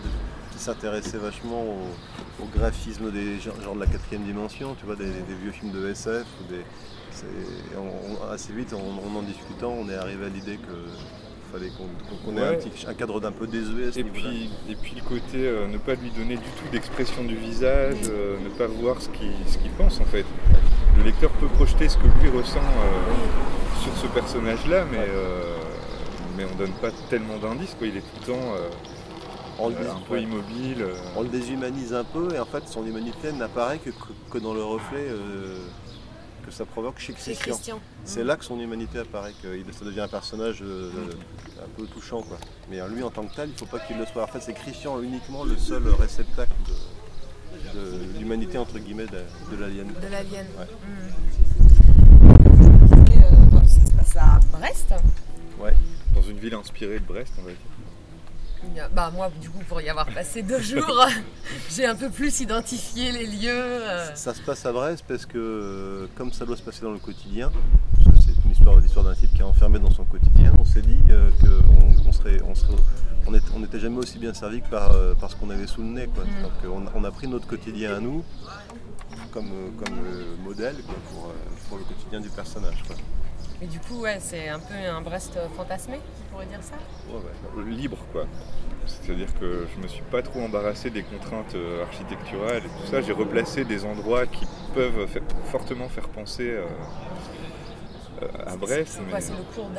qui 0.51 0.57
s'intéressait 0.59 1.17
vachement 1.17 1.63
au, 1.63 2.43
au 2.43 2.47
graphisme 2.57 3.11
des 3.11 3.39
genre 3.39 3.75
de 3.75 3.79
la 3.79 3.85
quatrième 3.85 4.23
dimension, 4.23 4.75
tu 4.79 4.85
vois, 4.85 4.95
des, 4.95 5.05
des 5.05 5.35
vieux 5.41 5.51
films 5.51 5.71
de 5.71 5.87
SF. 5.89 6.23
Ou 6.41 6.51
des, 6.53 6.61
c'est- 7.11 7.25
on- 7.77 8.23
on- 8.27 8.31
assez 8.31 8.53
vite, 8.53 8.73
en, 8.73 9.17
en 9.17 9.21
discutant, 9.21 9.73
on 9.77 9.89
est 9.89 9.95
arrivé 9.95 10.25
à 10.25 10.29
l'idée 10.29 10.57
que 10.57 10.73
fallait 11.51 11.71
qu'on 12.23 12.37
ait 12.37 12.41
un, 12.41 12.49
Ouais. 12.51 12.57
petit, 12.57 12.85
un 12.87 12.93
cadre 12.93 13.19
d'un 13.19 13.31
peu 13.31 13.47
désuet 13.47 13.89
Et 13.99 14.03
puis, 14.03 14.49
et 14.69 14.75
puis 14.75 14.93
le 14.95 15.01
côté 15.01 15.47
euh, 15.47 15.67
ne 15.67 15.77
pas 15.79 15.95
lui 15.95 16.11
donner 16.11 16.35
du 16.35 16.43
tout 16.43 16.69
d'expression 16.71 17.23
du 17.23 17.35
visage, 17.35 17.95
euh, 18.09 18.37
ne 18.43 18.49
pas 18.49 18.67
voir 18.67 19.01
ce 19.01 19.09
qu'il 19.09 19.71
pense 19.77 19.99
en 19.99 20.05
fait. 20.05 20.25
Le 20.97 21.03
lecteur 21.03 21.31
peut 21.31 21.47
projeter 21.47 21.89
ce 21.89 21.97
que 21.97 22.03
lui 22.21 22.29
ressent 22.29 22.59
euh, 22.59 23.81
sur 23.83 23.95
ce 23.97 24.07
personnage-là, 24.07 24.85
mais, 24.91 24.97
mais 26.39 26.45
on 26.51 26.55
donne 26.55 26.71
pas 26.73 26.89
tellement 27.09 27.37
d'indices. 27.37 27.75
quoi. 27.77 27.87
Il 27.87 27.97
est 27.97 28.01
tout 28.01 28.19
le 28.21 28.25
temps 28.27 28.53
euh, 28.55 28.69
on, 29.59 29.69
le 29.69 29.75
euh, 29.75 29.79
dés- 29.83 29.89
un 29.89 29.99
peu 30.07 30.13
ouais. 30.13 30.23
immobile. 30.23 30.77
euh. 30.81 30.93
On 31.17 31.21
le 31.23 31.27
déshumanise 31.29 31.93
un 31.93 32.05
peu 32.05 32.33
et 32.33 32.39
en 32.39 32.45
fait 32.45 32.65
son 32.67 32.85
humanité 32.85 33.31
n'apparaît 33.33 33.79
que, 33.79 33.89
que- 33.89 34.13
que 34.31 34.37
dans 34.37 34.53
le 34.53 34.63
reflet 34.63 35.05
euh, 35.09 35.57
que 36.45 36.51
ça 36.51 36.65
provoque 36.65 36.97
chez 36.99 37.13
C'est 37.17 37.33
Christian. 37.33 37.53
Christian. 37.55 37.79
C'est 38.05 38.23
là 38.23 38.37
que 38.37 38.45
son 38.45 38.57
humanité 38.59 38.99
apparaît, 38.99 39.33
que 39.43 39.57
il- 39.57 39.65
ça 39.73 39.83
devient 39.83 39.99
un 40.01 40.07
personnage 40.07 40.59
euh, 40.63 40.89
un 41.61 41.67
peu 41.77 41.85
touchant. 41.87 42.21
Quoi. 42.21 42.37
Mais 42.69 42.79
lui 42.89 43.03
en 43.03 43.09
tant 43.09 43.23
que 43.23 43.35
tel, 43.35 43.49
il 43.49 43.53
ne 43.53 43.57
faut 43.57 43.65
pas 43.65 43.79
qu'il 43.79 43.97
le 43.97 44.05
soit. 44.05 44.23
En 44.23 44.27
fait, 44.27 44.39
c'est 44.39 44.53
Christian 44.53 45.01
uniquement 45.01 45.43
le 45.43 45.57
seul 45.57 45.83
réceptacle 45.99 46.53
de, 46.67 47.79
de 47.79 48.19
l'humanité 48.19 48.57
entre 48.57 48.79
guillemets 48.79 49.07
de, 49.07 49.19
de 49.55 49.59
l'alien. 49.61 49.87
De 49.87 50.07
l'alien. 50.07 50.45
Ouais. 50.57 50.67
Mm. 50.87 52.29
Euh, 53.11 53.45
bon, 53.51 53.61
ça 53.67 53.79
se 53.85 53.91
passe 54.13 54.15
à 54.15 54.39
Brest. 54.57 54.93
Ouais. 55.59 55.73
Une 56.29 56.37
ville 56.37 56.53
inspirée 56.53 56.99
de 56.99 57.05
Brest, 57.05 57.33
on 57.39 57.43
va 57.43 57.49
dire. 57.49 58.89
Bah 58.93 59.09
moi 59.13 59.31
du 59.41 59.49
coup 59.49 59.63
pour 59.67 59.81
y 59.81 59.89
avoir 59.89 60.05
passé 60.07 60.43
deux 60.43 60.59
jours, 60.61 61.07
j'ai 61.69 61.85
un 61.85 61.95
peu 61.95 62.09
plus 62.09 62.41
identifié 62.41 63.11
les 63.11 63.25
lieux. 63.25 63.49
euh. 63.49 64.15
Ça 64.15 64.33
se 64.33 64.41
passe 64.41 64.65
à 64.65 64.73
Brest 64.73 65.05
parce 65.07 65.25
que 65.25 65.37
euh, 65.37 66.07
comme 66.15 66.33
ça 66.33 66.45
doit 66.45 66.57
se 66.57 66.61
passer 66.61 66.81
dans 66.81 66.91
le 66.91 66.99
quotidien, 66.99 67.51
parce 67.95 68.17
que 68.17 68.21
c'est 68.21 68.43
une 68.43 68.49
l'histoire, 68.49 68.79
l'histoire 68.79 69.05
d'un 69.05 69.15
type 69.15 69.33
qui 69.33 69.39
est 69.39 69.45
enfermé 69.45 69.79
dans 69.79 69.91
son 69.91 70.03
quotidien. 70.03 70.53
On 70.59 70.65
s'est 70.65 70.81
dit 70.81 70.99
qu'on 71.39 72.09
on 72.09 72.11
serait, 72.11 72.41
on 72.43 72.53
serait, 72.53 72.75
on 73.55 73.59
n'était 73.59 73.79
jamais 73.79 73.97
aussi 73.97 74.19
bien 74.19 74.33
servi 74.33 74.61
que 74.61 74.69
par, 74.69 74.91
ce 75.29 75.35
qu'on 75.35 75.49
avait 75.49 75.67
sous 75.67 75.81
le 75.81 75.87
nez. 75.87 76.07
Quoi. 76.07 76.25
Donc, 76.41 76.89
on, 76.95 77.03
a 77.03 77.11
pris 77.11 77.27
notre 77.27 77.47
quotidien 77.47 77.95
à 77.95 77.99
nous 77.99 78.23
comme, 79.31 79.51
comme 79.77 79.95
modèle 80.43 80.75
pour, 80.83 81.33
pour, 81.69 81.77
le 81.77 81.83
quotidien 81.85 82.19
du 82.19 82.29
personnage. 82.29 82.83
Quoi. 82.87 82.95
Et 83.61 83.67
du 83.67 83.79
coup, 83.79 84.01
ouais, 84.01 84.17
c'est 84.19 84.47
un 84.47 84.59
peu 84.59 84.73
un 84.73 85.01
Brest 85.01 85.37
fantasmé, 85.55 85.97
on 85.97 86.31
pourrait 86.33 86.45
dire 86.45 86.63
ça 86.63 86.75
ouais, 87.11 87.63
ouais. 87.63 87.71
Libre, 87.71 87.97
quoi. 88.11 88.25
C'est-à-dire 88.85 89.33
que 89.39 89.67
je 89.75 89.81
me 89.81 89.87
suis 89.87 90.01
pas 90.03 90.21
trop 90.21 90.41
embarrassé 90.41 90.89
des 90.89 91.03
contraintes 91.03 91.55
euh, 91.55 91.83
architecturales 91.83 92.63
et 92.65 92.81
tout 92.81 92.91
ça. 92.91 93.01
J'ai 93.01 93.11
replacé 93.11 93.65
des 93.65 93.85
endroits 93.85 94.25
qui 94.25 94.45
peuvent 94.73 95.07
fortement 95.45 95.89
faire 95.89 96.07
penser 96.07 96.49
euh, 96.49 96.65
euh, 98.23 98.27
à 98.47 98.55
Brest. 98.55 98.99
C'est 99.19 99.31
le 99.31 99.43
cours 99.53 99.69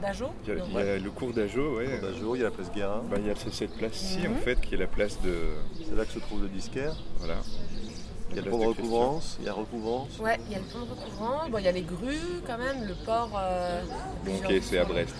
d'Ajo 0.00 0.26
Il 0.46 0.48
y 0.48 0.78
a, 0.78 0.98
le 0.98 1.10
cours 1.10 1.32
d'Ajo, 1.32 1.78
oui. 1.78 1.84
il 1.86 2.38
y 2.38 2.40
a 2.40 2.44
la 2.44 2.50
place 2.50 2.72
Guérin. 2.72 3.02
Bah, 3.10 3.18
il 3.20 3.26
y 3.26 3.30
a 3.30 3.34
cette 3.34 3.76
place-ci, 3.76 4.26
en 4.26 4.30
mhm. 4.30 4.36
fait, 4.38 4.60
qui 4.60 4.74
est 4.74 4.78
la 4.78 4.86
place 4.86 5.20
de... 5.20 5.36
C'est 5.86 5.96
là 5.96 6.04
que 6.04 6.12
se 6.12 6.18
trouve 6.18 6.42
le 6.42 6.48
disquaire. 6.48 6.94
Voilà. 7.18 7.36
Il 8.30 8.36
y 8.36 8.38
a 8.38 8.42
le 8.42 8.50
pont 8.50 8.58
de 8.58 8.66
recouvrance, 8.66 9.36
il 9.40 9.46
y 9.46 9.48
a 9.48 9.52
recouvrance. 9.52 10.18
Ouais, 10.20 10.38
il 10.46 10.52
y 10.52 10.54
a 10.54 10.58
le 10.58 10.64
pont 10.64 10.78
de 10.80 10.90
recouvrance, 10.90 11.50
bon, 11.50 11.58
il 11.58 11.64
y 11.64 11.68
a 11.68 11.72
les 11.72 11.82
grues 11.82 12.40
quand 12.46 12.58
même, 12.58 12.84
le 12.86 12.94
port. 12.94 13.30
Euh, 13.36 13.82
ok, 14.26 14.52
c'est 14.62 14.78
à 14.78 14.84
Brest. 14.84 15.16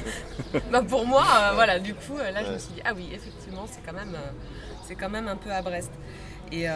bah 0.72 0.82
pour 0.82 1.04
moi, 1.04 1.24
euh, 1.24 1.52
voilà, 1.54 1.78
du 1.78 1.94
coup, 1.94 2.16
là 2.16 2.42
je 2.44 2.52
me 2.52 2.58
suis 2.58 2.72
dit, 2.72 2.80
ah 2.84 2.92
oui, 2.96 3.10
effectivement, 3.12 3.66
c'est 3.66 3.82
quand, 3.84 3.92
même, 3.92 4.14
euh, 4.14 4.30
c'est 4.86 4.94
quand 4.94 5.10
même 5.10 5.28
un 5.28 5.36
peu 5.36 5.52
à 5.52 5.60
Brest. 5.60 5.90
Et 6.50 6.66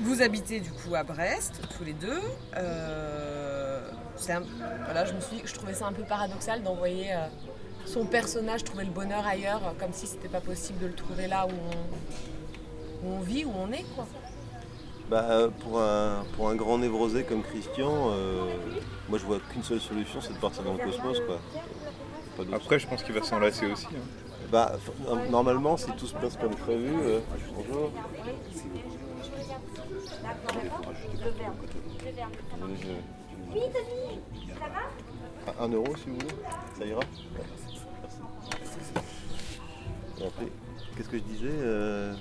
vous 0.00 0.22
habitez 0.22 0.60
du 0.60 0.70
coup 0.70 0.94
à 0.94 1.02
Brest, 1.02 1.62
tous 1.76 1.84
les 1.84 1.94
deux. 1.94 2.20
voilà, 4.86 5.04
je 5.06 5.12
me 5.14 5.20
suis 5.20 5.40
je 5.44 5.54
trouvais 5.54 5.74
ça 5.74 5.86
un 5.86 5.92
peu 5.92 6.02
paradoxal 6.02 6.62
d'envoyer 6.62 7.14
son 7.86 8.04
personnage 8.04 8.64
trouver 8.64 8.84
le 8.84 8.90
bonheur 8.90 9.26
ailleurs, 9.26 9.74
comme 9.78 9.92
si 9.92 10.06
c'était 10.06 10.28
pas 10.28 10.40
possible 10.40 10.78
de 10.80 10.86
le 10.86 10.94
trouver 10.94 11.26
là 11.26 11.46
où 11.46 11.50
on 11.50 12.04
on 13.06 13.20
vit, 13.20 13.44
où 13.44 13.52
on 13.56 13.70
est. 13.72 13.84
Quoi. 13.94 14.06
Bah, 15.10 15.48
pour, 15.60 15.80
un, 15.80 16.24
pour 16.34 16.48
un 16.48 16.54
grand 16.54 16.78
névrosé 16.78 17.24
comme 17.24 17.42
Christian, 17.42 18.10
euh, 18.10 18.46
moi 19.08 19.18
je 19.18 19.24
vois 19.24 19.38
qu'une 19.38 19.62
seule 19.62 19.80
solution, 19.80 20.20
c'est 20.20 20.32
de 20.32 20.38
partir 20.38 20.62
dans 20.62 20.72
le 20.72 20.78
cosmos. 20.78 21.20
Quoi. 21.20 21.38
Après, 22.52 22.78
je 22.78 22.86
pense 22.86 23.02
qu'il 23.02 23.14
va 23.14 23.22
s'enlacer 23.22 23.66
aussi. 23.66 23.86
Hein. 23.86 23.98
Bah, 24.50 24.72
normalement, 25.30 25.76
si 25.76 25.90
tout 25.92 26.06
se 26.06 26.14
passe 26.14 26.36
comme 26.36 26.54
prévu, 26.54 26.92
euh, 27.02 27.20
bonjour. 27.54 27.90
Oui, 33.52 33.60
ça 34.58 34.66
va 34.68 35.64
Un 35.64 35.68
euro 35.68 35.94
si 35.96 36.10
vous 36.10 36.16
voulez, 36.16 36.34
ça 36.78 36.84
ira 36.84 37.00
Merci. 37.36 37.80
Qu'est-ce 40.96 41.08
que 41.08 41.18
je 41.18 41.22
disais 41.22 41.48
euh 41.50 42.14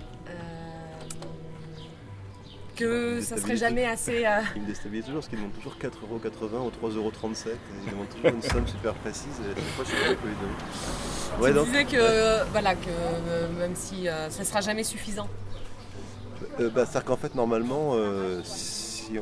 que 2.75 3.21
ça 3.21 3.37
serait 3.37 3.57
jamais 3.57 3.85
assez. 3.85 4.25
Euh... 4.25 4.41
Il 4.55 4.63
me 4.63 4.67
déstabilise 4.67 5.05
toujours 5.05 5.19
parce 5.21 5.29
qu'il 5.29 5.39
demande 5.39 5.53
toujours 5.53 5.75
4,80€ 5.79 6.85
ou 6.85 6.87
3,37€. 6.87 7.49
Il 7.85 7.91
demande 7.91 8.09
toujours 8.09 8.29
une 8.29 8.41
somme 8.41 8.67
super 8.67 8.93
précise 8.95 9.39
et 9.41 9.55
chaque 9.55 9.69
fois 9.69 9.85
je 9.85 9.89
sais 9.89 10.15
pas 10.15 10.27
lui 10.27 11.51
donner. 11.51 11.59
tu 11.59 11.71
disais 11.71 11.85
que, 11.85 12.51
voilà, 12.51 12.75
que 12.75 12.89
euh, 12.89 13.47
même 13.59 13.75
si 13.75 14.07
euh, 14.07 14.29
ça 14.29 14.41
ne 14.41 14.45
sera 14.45 14.61
jamais 14.61 14.83
suffisant. 14.83 15.27
Euh, 16.59 16.69
bah, 16.69 16.85
C'est-à-dire 16.85 17.05
qu'en 17.05 17.17
fait, 17.17 17.35
normalement, 17.35 17.95
si 18.43 19.19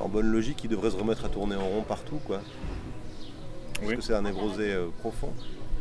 en 0.00 0.08
bonne 0.08 0.30
logique, 0.30 0.62
il 0.64 0.70
devrait 0.70 0.90
se 0.90 0.96
remettre 0.96 1.24
à 1.24 1.28
tourner 1.28 1.56
en 1.56 1.66
rond 1.66 1.82
partout. 1.82 2.20
Quoi. 2.24 2.40
Parce 3.74 3.88
oui. 3.88 3.96
que 3.96 4.02
c'est 4.02 4.14
un 4.14 4.22
névrosé 4.22 4.76
profond. 5.00 5.32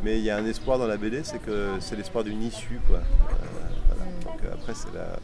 Mais 0.04 0.18
il 0.18 0.24
y 0.24 0.32
a 0.32 0.38
un 0.38 0.46
espoir 0.48 0.80
dans 0.80 0.88
la 0.88 0.98
BD, 0.98 1.24
c'est 1.24 1.40
que 1.40 1.74
c'est 1.80 1.96
l'espoir 1.96 2.24
d'une 2.24 2.42
issue. 2.42 2.80
Quoi. 2.88 3.02
Voilà. 3.88 4.12
Donc 4.24 4.54
après, 4.54 4.74
c'est 4.74 4.92
la 4.96 5.20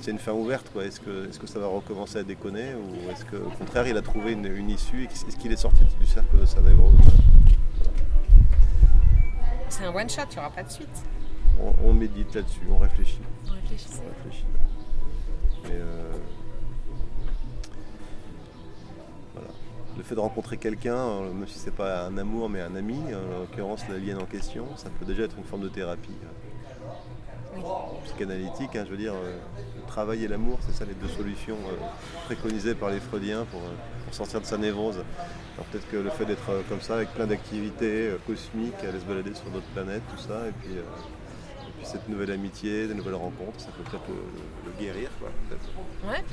c'est 0.00 0.10
une 0.10 0.18
fin 0.18 0.32
ouverte. 0.32 0.70
Est-ce 0.80 1.00
que, 1.00 1.28
est 1.28 1.38
que, 1.38 1.46
ça 1.46 1.58
va 1.58 1.66
recommencer 1.66 2.18
à 2.18 2.22
déconner 2.22 2.74
ou 2.74 3.10
est-ce 3.10 3.24
qu'au 3.24 3.50
contraire 3.58 3.86
il 3.86 3.96
a 3.96 4.02
trouvé 4.02 4.32
une, 4.32 4.70
issue 4.70 5.04
Est-ce 5.04 5.36
qu'il 5.36 5.52
est 5.52 5.56
sorti 5.56 5.84
du 6.00 6.06
cercle 6.06 6.38
de 6.38 6.46
sa 6.46 6.60
voilà. 6.60 6.98
C'est 9.68 9.84
un 9.84 9.94
one 9.94 10.08
shot, 10.08 10.22
il 10.30 10.34
n'y 10.34 10.38
aura 10.38 10.50
pas 10.50 10.62
de 10.62 10.70
suite. 10.70 10.88
On, 11.84 11.92
médite 11.92 12.34
là-dessus, 12.34 12.60
on 12.70 12.78
réfléchit. 12.78 13.20
On 13.46 13.52
réfléchit. 13.52 14.44
Euh, 15.70 16.12
le 19.96 20.04
fait 20.04 20.14
de 20.14 20.20
rencontrer 20.20 20.56
quelqu'un, 20.56 20.96
euh, 20.96 21.32
même 21.32 21.48
si 21.48 21.58
c'est 21.58 21.74
pas 21.74 22.06
un 22.06 22.16
amour 22.16 22.48
mais 22.48 22.60
un 22.60 22.74
ami, 22.76 22.98
en 23.12 23.40
l'occurrence 23.40 23.82
l'alien 23.88 24.18
en 24.18 24.26
question, 24.26 24.66
ça 24.76 24.88
peut 24.98 25.04
déjà 25.04 25.24
être 25.24 25.36
une 25.36 25.44
forme 25.44 25.62
de 25.62 25.68
thérapie 25.68 26.14
psychanalytique. 28.18 28.76
Hein, 28.76 28.84
je 28.84 28.90
veux 28.90 28.96
dire, 28.96 29.14
euh, 29.14 29.36
le 29.76 29.86
travail 29.86 30.24
et 30.24 30.28
l'amour, 30.28 30.58
c'est 30.66 30.74
ça 30.74 30.84
les 30.84 30.94
deux 30.94 31.08
solutions 31.08 31.56
euh, 31.56 31.84
préconisées 32.26 32.74
par 32.74 32.90
les 32.90 33.00
Freudiens 33.00 33.46
pour, 33.50 33.60
euh, 33.60 34.12
sortir 34.12 34.40
de 34.40 34.46
sa 34.46 34.56
névrose. 34.56 34.96
Alors 35.54 35.66
peut-être 35.70 35.88
que 35.90 35.96
le 35.96 36.10
fait 36.10 36.24
d'être 36.24 36.50
comme 36.68 36.80
ça, 36.80 36.94
avec 36.94 37.10
plein 37.10 37.26
d'activités 37.26 38.10
cosmiques, 38.26 38.82
aller 38.82 39.00
se 39.00 39.04
balader 39.04 39.34
sur 39.34 39.50
d'autres 39.50 39.66
planètes, 39.74 40.02
tout 40.10 40.22
ça, 40.22 40.46
et 40.48 40.52
puis, 40.52 40.70
cette 41.82 42.08
nouvelle 42.08 42.30
amitié, 42.30 42.86
des 42.86 42.94
nouvelles 42.94 43.14
rencontres, 43.14 43.60
ça 43.60 43.68
peut 43.76 43.82
peut-être 43.82 44.08
le, 44.08 44.72
guérir, 44.82 45.10
quoi, 45.20 45.28
peut-être. 45.48 46.10
Ouais, 46.10 46.24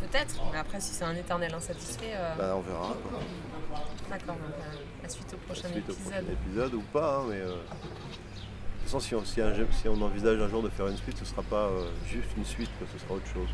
peut-être. 0.00 0.40
Mais 0.52 0.58
après, 0.58 0.80
si 0.80 0.94
c'est 0.94 1.04
un 1.04 1.14
éternel 1.14 1.52
insatisfait. 1.54 2.14
Bah, 2.38 2.54
on 2.56 2.60
verra. 2.60 2.96
D'accord, 4.08 4.36
donc 4.36 4.54
la 5.02 5.08
suite 5.08 5.34
au 5.34 5.36
prochain 5.46 5.68
suite 5.68 5.88
épisode. 5.88 5.98
Au 5.98 6.10
prochain 6.10 6.32
épisode 6.32 6.74
ou 6.74 6.82
pas, 6.92 7.18
hein, 7.18 7.24
mais 7.28 7.40
si 8.98 9.14
on, 9.14 9.24
si, 9.24 9.40
on, 9.88 10.02
envisage 10.02 10.40
un 10.40 10.48
jour 10.48 10.62
de 10.62 10.68
faire 10.68 10.88
une 10.88 10.96
suite, 10.96 11.16
ce 11.16 11.22
ne 11.22 11.26
sera 11.28 11.42
pas 11.42 11.68
euh, 11.68 11.84
juste 12.08 12.30
une 12.36 12.44
suite, 12.44 12.70
ce 12.92 12.98
sera 12.98 13.14
autre 13.14 13.26
chose. 13.32 13.48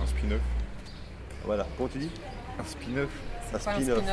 Un 0.00 0.06
spin-off. 0.06 0.40
Voilà, 1.44 1.66
comment 1.76 1.88
tu 1.88 1.98
dis? 1.98 2.10
Un 2.60 2.64
spin-off. 2.64 3.08
Un 3.52 3.58
spin-off. 3.58 4.04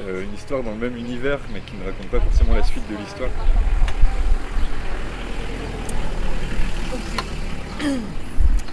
Euh, 0.00 0.24
une 0.24 0.32
histoire 0.32 0.62
dans 0.62 0.70
le 0.70 0.78
même 0.78 0.96
univers, 0.96 1.40
mais 1.52 1.60
qui 1.60 1.74
ne 1.76 1.84
raconte 1.84 2.08
pas 2.08 2.20
forcément 2.20 2.54
la 2.54 2.62
suite 2.62 2.88
de 2.88 2.96
l'histoire. 2.96 3.30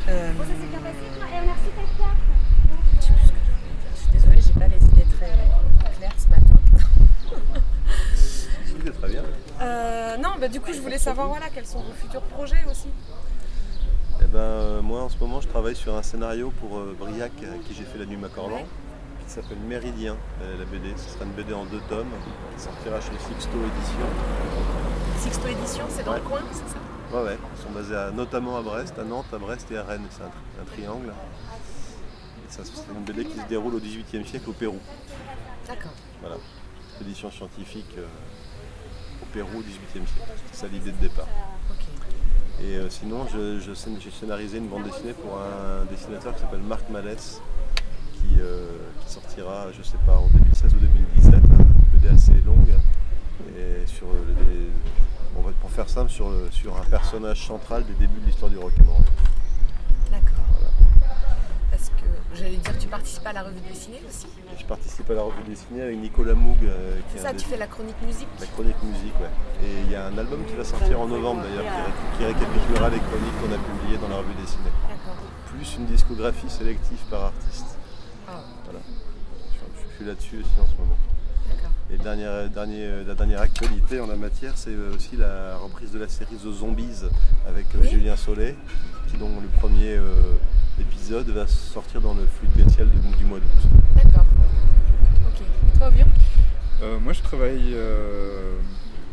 Euh... 0.09 0.33
Je 2.99 3.97
suis 3.97 4.11
désolée, 4.11 4.41
j'ai 4.41 4.59
pas 4.59 4.67
les 4.67 4.75
idées 4.75 5.07
très 5.17 5.31
claires 5.97 6.11
ce 6.17 6.27
matin. 6.27 6.59
très 8.99 9.07
bien. 9.07 9.23
Euh, 9.61 10.17
non, 10.17 10.31
bah, 10.43 10.49
du 10.49 10.59
coup, 10.59 10.73
je 10.73 10.81
voulais 10.81 10.97
savoir 10.97 11.29
voilà, 11.29 11.45
quels 11.47 11.65
sont 11.65 11.79
vos 11.79 11.93
futurs 11.93 12.21
projets 12.23 12.65
aussi. 12.69 12.89
Eh 14.21 14.25
ben, 14.25 14.39
euh, 14.39 14.81
moi, 14.81 15.03
en 15.03 15.07
ce 15.07 15.17
moment, 15.17 15.39
je 15.39 15.47
travaille 15.47 15.75
sur 15.75 15.95
un 15.95 16.03
scénario 16.03 16.51
pour 16.59 16.79
euh, 16.79 16.93
Briac, 16.99 17.31
avec 17.47 17.63
qui 17.63 17.73
j'ai 17.73 17.85
fait 17.85 17.97
la 17.97 18.05
nuit 18.05 18.17
Macorlan, 18.17 18.65
qui 19.25 19.33
s'appelle 19.33 19.59
Méridien, 19.69 20.17
la 20.41 20.65
BD. 20.65 20.93
Ce 20.97 21.13
sera 21.13 21.23
une 21.23 21.31
BD 21.31 21.53
en 21.53 21.63
deux 21.63 21.79
tomes, 21.87 22.11
qui 22.57 22.61
sortira 22.61 22.99
chez 22.99 23.17
Sixto 23.25 23.57
Édition. 23.57 24.07
Sixto 25.17 25.47
Édition, 25.47 25.85
c'est 25.87 26.03
dans 26.03 26.15
le 26.15 26.19
coin, 26.19 26.41
c'est 26.51 26.67
ça? 26.67 27.17
Ouais, 27.17 27.23
ouais. 27.23 27.37
Ils 27.55 27.63
sont 27.63 27.71
basés 27.71 28.13
notamment 28.13 28.57
à 28.57 28.61
Brest, 28.61 28.99
à 28.99 29.05
Nantes, 29.05 29.27
à 29.31 29.37
Brest 29.37 29.71
et 29.71 29.77
à 29.77 29.83
Rennes. 29.83 30.07
C'est 30.09 30.23
un, 30.23 30.65
triangle. 30.73 31.13
c'est 32.49 32.63
une 32.93 33.05
BD 33.05 33.23
qui 33.23 33.39
se 33.39 33.47
déroule 33.47 33.75
au 33.75 33.79
XVIIIe 33.79 34.27
siècle 34.27 34.49
au 34.49 34.53
Pérou. 34.53 34.79
D'accord. 35.69 35.93
Voilà. 36.19 36.35
Édition 36.99 37.31
scientifique 37.31 37.95
Pérou 39.33 39.57
au 39.57 39.61
XVIIIe 39.61 40.07
siècle. 40.07 40.31
C'est 40.51 40.61
ça 40.61 40.67
l'idée 40.71 40.91
de 40.91 40.97
départ. 40.97 41.27
Et 42.61 42.75
euh, 42.75 42.89
sinon, 42.89 43.25
j'ai 43.27 44.11
scénarisé 44.11 44.59
une 44.59 44.67
bande 44.67 44.83
dessinée 44.83 45.13
pour 45.13 45.37
un 45.37 45.85
dessinateur 45.85 46.35
qui 46.35 46.41
s'appelle 46.41 46.61
Marc 46.61 46.85
qui, 46.85 48.39
euh, 48.39 48.77
sortira, 49.07 49.65
je 49.75 49.81
sais 49.81 49.97
pas, 50.05 50.17
en 50.17 50.27
2016 50.27 50.75
ou 50.75 50.77
2017, 50.77 51.33
une 51.33 51.99
BD 51.99 52.13
assez 52.13 52.41
longue. 52.45 52.75
Et 53.57 53.85
sur 53.87 54.07
on 55.35 55.41
va, 55.41 55.51
pour 55.59 55.71
faire 55.71 55.89
simple, 55.89 56.11
sur, 56.11 56.31
sur 56.51 56.77
un 56.77 56.85
personnage 56.85 57.47
central 57.47 57.83
des 57.85 57.93
débuts 57.93 58.21
de 58.21 58.27
l'histoire 58.27 58.51
du 58.51 58.57
rock'n'roll. 58.57 59.03
J'allais 62.35 62.57
dire, 62.57 62.77
tu 62.79 62.87
participes 62.87 63.27
à 63.27 63.33
la 63.33 63.43
revue 63.43 63.59
dessinée 63.67 64.01
aussi 64.07 64.25
Je 64.57 64.65
participe 64.65 65.09
à 65.11 65.13
la 65.13 65.21
revue 65.21 65.43
dessinée 65.47 65.83
avec 65.83 65.97
Nicolas 65.99 66.33
Moog. 66.33 66.57
Euh, 66.63 66.99
c'est 67.13 67.21
ça, 67.21 67.33
tu 67.33 67.45
fais 67.45 67.57
la 67.57 67.67
chronique 67.67 68.01
musique 68.01 68.27
La 68.39 68.47
chronique 68.47 68.81
musique, 68.83 69.13
ouais. 69.19 69.29
Et 69.63 69.81
il 69.85 69.91
y 69.91 69.95
a 69.95 70.07
un 70.07 70.17
album 70.17 70.43
qui 70.45 70.55
va 70.55 70.63
sortir 70.63 70.99
en 70.99 71.07
novembre 71.07 71.43
d'ailleurs, 71.43 71.71
qui, 72.17 72.25
récapitulera 72.25 72.89
les 72.89 72.97
chroniques 72.97 73.37
qu'on 73.39 73.53
a 73.53 73.57
publiées 73.57 73.97
dans 73.99 74.07
la 74.07 74.17
revue 74.17 74.33
dessinée. 74.41 74.71
Plus 75.45 75.77
une 75.77 75.85
discographie 75.85 76.49
sélective 76.49 76.99
par 77.11 77.25
artiste. 77.25 77.77
Ah. 78.27 78.41
Voilà. 78.63 78.79
Je, 79.75 79.95
suis 79.95 80.05
là-dessus 80.05 80.37
aussi 80.39 80.59
en 80.59 80.65
ce 80.65 80.81
moment. 80.81 80.97
Et 81.91 81.97
dernier, 81.97 82.49
dernier, 82.51 82.85
euh, 82.85 83.03
la 83.05 83.13
dernière 83.13 83.41
actualité 83.41 83.99
en 83.99 84.07
la 84.07 84.15
matière, 84.15 84.53
c'est 84.55 84.71
euh, 84.71 84.95
aussi 84.95 85.17
la 85.17 85.57
reprise 85.57 85.91
de 85.91 85.99
la 85.99 86.07
série 86.07 86.35
The 86.37 86.51
Zombies 86.51 87.03
avec 87.47 87.67
Julien 87.83 88.15
Solé, 88.15 88.55
qui 89.07 89.17
dont 89.17 89.29
le 89.39 89.47
premier 89.59 89.99
l'épisode 91.03 91.29
va 91.31 91.45
sortir 91.47 91.99
dans 91.99 92.13
le 92.13 92.25
fluide 92.25 92.53
glacial 92.55 92.87
du 93.17 93.25
mois 93.25 93.37
d'août. 93.39 93.69
D'accord. 93.95 94.25
Ok. 95.27 95.41
Et 95.75 95.77
toi, 95.77 96.99
moi 97.01 97.11
je 97.11 97.21
travaille 97.21 97.73
euh, 97.73 98.53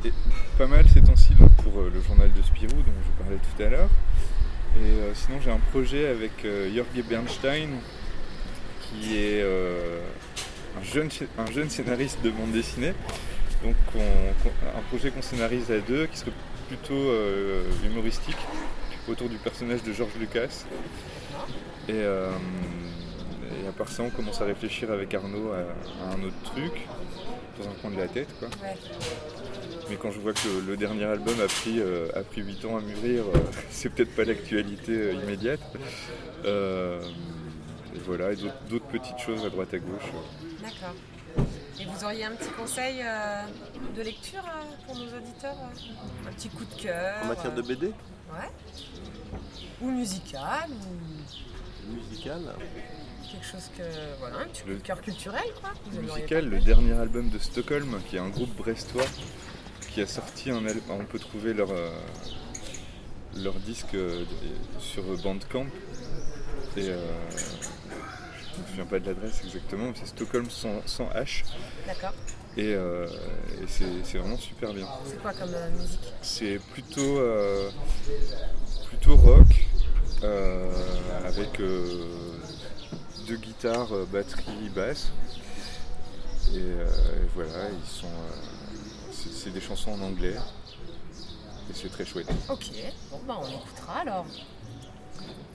et- 0.05 0.13
pas 0.57 0.69
mal 0.69 0.85
ces 0.89 1.03
temps-ci 1.03 1.35
pour 1.65 1.81
euh, 1.81 1.91
le 1.93 2.01
journal 2.01 2.31
de 2.33 2.43
Spirou 2.43 2.77
dont 2.77 2.93
je 3.05 3.23
parlais 3.23 3.39
tout 3.39 3.63
à 3.63 3.69
l'heure. 3.71 3.89
Et 4.77 4.85
euh, 4.85 5.15
sinon 5.15 5.39
j'ai 5.45 5.51
un 5.51 5.59
projet 5.73 6.07
avec 6.09 6.45
euh, 6.45 6.73
Jorge 6.73 7.05
Bernstein 7.09 7.71
qui 8.83 9.17
est 9.17 9.43
euh, 9.43 10.01
un, 10.81 10.85
jeune, 10.85 11.09
un 11.39 11.51
jeune 11.51 11.71
scénariste 11.71 12.19
de 12.23 12.31
bande 12.31 12.53
dessinée. 12.53 12.93
Donc 13.65 13.75
on- 13.97 14.79
un 14.79 14.83
projet 14.91 15.11
qu'on 15.11 15.23
scénarise 15.23 15.69
à 15.73 15.79
deux 15.81 16.07
qui 16.07 16.19
serait 16.19 16.33
plutôt 16.69 16.95
euh, 16.95 17.65
humoristique 17.85 18.39
autour 19.09 19.29
du 19.29 19.37
personnage 19.39 19.83
de 19.83 19.93
George 19.93 20.13
Lucas. 20.21 20.65
Et, 21.91 21.95
euh, 21.95 22.31
et 23.65 23.67
à 23.67 23.73
part 23.73 23.89
ça, 23.89 24.05
on 24.05 24.11
commence 24.11 24.41
à 24.41 24.45
réfléchir 24.45 24.93
avec 24.93 25.13
Arnaud 25.13 25.51
à, 25.53 25.59
à 26.05 26.15
un 26.15 26.23
autre 26.23 26.41
truc, 26.45 26.87
dans 27.59 27.69
un 27.69 27.75
coin 27.83 27.91
de 27.91 27.97
la 27.97 28.07
tête. 28.07 28.29
Quoi. 28.39 28.49
Ouais. 28.63 28.77
Mais 29.89 29.97
quand 29.97 30.13
je 30.13 30.21
vois 30.21 30.33
que 30.33 30.47
le, 30.47 30.61
le 30.71 30.77
dernier 30.77 31.05
album 31.05 31.35
a 31.41 31.47
pris, 31.47 31.81
euh, 31.81 32.09
a 32.15 32.21
pris 32.21 32.43
8 32.43 32.65
ans 32.67 32.77
à 32.77 32.81
mûrir, 32.81 33.25
euh, 33.25 33.39
c'est 33.71 33.89
peut-être 33.89 34.15
pas 34.15 34.25
l'actualité 34.25 34.93
euh, 34.93 35.15
immédiate. 35.15 35.61
Euh, 36.45 37.03
et 37.97 37.99
voilà, 38.07 38.31
et 38.31 38.37
d'autres 38.69 38.87
petites 38.87 39.19
choses 39.19 39.45
à 39.45 39.51
droite 39.51 39.75
à 39.75 39.79
gauche. 39.79 40.13
D'accord. 40.63 40.95
Et 41.81 41.85
vous 41.87 42.05
auriez 42.05 42.25
un 42.25 42.33
petit 42.33 42.51
conseil 42.51 43.01
euh, 43.03 43.43
de 43.97 44.03
lecture 44.03 44.45
euh, 44.45 44.87
pour 44.87 44.95
nos 44.95 45.07
auditeurs 45.17 45.57
euh 45.59 46.29
Un 46.29 46.33
petit 46.35 46.51
coup 46.51 46.65
de 46.65 46.83
cœur 46.83 47.17
En 47.25 47.27
matière 47.27 47.53
de 47.53 47.63
BD 47.63 47.87
Ouais. 47.87 48.49
Ou 49.81 49.91
musical, 49.91 50.69
ou 50.71 51.50
musicale, 51.91 52.43
quelque 53.31 53.45
chose 53.47 53.71
que. 53.77 53.83
Voilà, 54.19 54.39
un 54.41 54.45
petit 54.47 54.63
coup 54.63 54.69
Le- 54.71 54.77
de 54.77 54.81
cœur 54.81 55.01
culturel, 55.03 55.45
quoi. 55.61 55.71
Vous 55.91 56.01
musical, 56.01 56.49
le 56.49 56.59
dernier 56.61 56.93
album 56.93 57.29
de 57.31 57.39
Stockholm, 57.39 58.01
qui 58.09 58.17
est 58.17 58.21
un 58.21 58.29
groupe 58.29 58.55
brestois, 58.57 59.05
qui 59.93 60.01
a 60.01 60.07
sorti 60.07 60.51
un 60.51 60.65
album. 60.67 60.83
On 61.01 61.05
peut 61.05 61.19
trouver 61.19 61.53
leur, 61.55 61.71
euh, 61.71 61.91
leur 63.37 63.55
disque 63.55 63.95
euh, 63.95 64.25
sur 64.79 65.03
Bandcamp. 65.23 65.67
Et 66.77 66.89
euh, 66.89 66.97
je 67.31 68.61
me 68.63 68.67
souviens 68.69 68.85
pas 68.87 69.01
de 69.01 69.07
l'adresse 69.07 69.41
exactement, 69.45 69.87
mais 69.87 69.95
c'est 69.99 70.07
Stockholm 70.07 70.49
sans, 70.51 70.83
sans 70.87 71.09
H. 71.11 71.45
D'accord. 71.87 72.13
Et, 72.57 72.75
euh, 72.75 73.07
et 73.63 73.67
c'est 74.05 74.19
vraiment 74.19 74.37
super 74.37 74.73
bien. 74.75 74.87
C'est 75.07 75.21
quoi 75.23 75.33
comme 75.33 75.55
euh, 75.55 75.71
musique? 75.71 76.13
C'est 76.23 76.59
plutôt, 76.73 77.19
euh, 77.19 77.71
plutôt 78.89 79.17
rock, 79.17 79.47
avec 80.23 81.61
euh, 81.61 82.05
deux 83.27 83.37
guitares, 83.37 83.93
euh, 83.93 84.07
batterie, 84.11 84.69
basse. 84.75 85.11
Et, 86.53 86.59
euh, 86.59 86.85
et 86.87 87.29
voilà, 87.35 87.69
ils 87.71 87.89
sont, 87.89 88.07
euh, 88.07 89.11
c'est 89.13 89.31
c'est 89.33 89.51
des 89.51 89.61
chansons 89.61 89.93
en 89.93 90.01
anglais. 90.01 90.35
Et 91.71 91.75
c'est 91.75 91.89
très 91.91 92.05
chouette. 92.05 92.27
Ok, 92.49 92.71
bon 93.11 93.21
bah 93.27 93.39
on 93.41 93.47
écoutera 93.47 94.01
alors. 94.01 94.27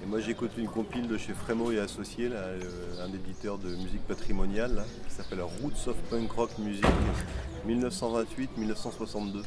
Et 0.04 0.06
moi 0.06 0.20
j'écoute 0.22 0.52
une 0.58 0.68
compile 0.68 1.08
de 1.08 1.18
chez 1.18 1.34
Frémo 1.34 1.72
et 1.72 1.80
Associés, 1.80 2.30
là, 2.30 2.38
euh, 2.38 3.06
un 3.06 3.14
éditeur 3.14 3.58
de 3.58 3.70
musique 3.76 4.06
patrimoniale, 4.08 4.76
là, 4.76 4.86
qui 5.08 5.14
s'appelle 5.14 5.42
Roots 5.42 5.88
of 5.88 5.98
Punk 6.10 6.32
Rock 6.32 6.52
Music 6.60 6.86
1928-1962. 7.68 9.44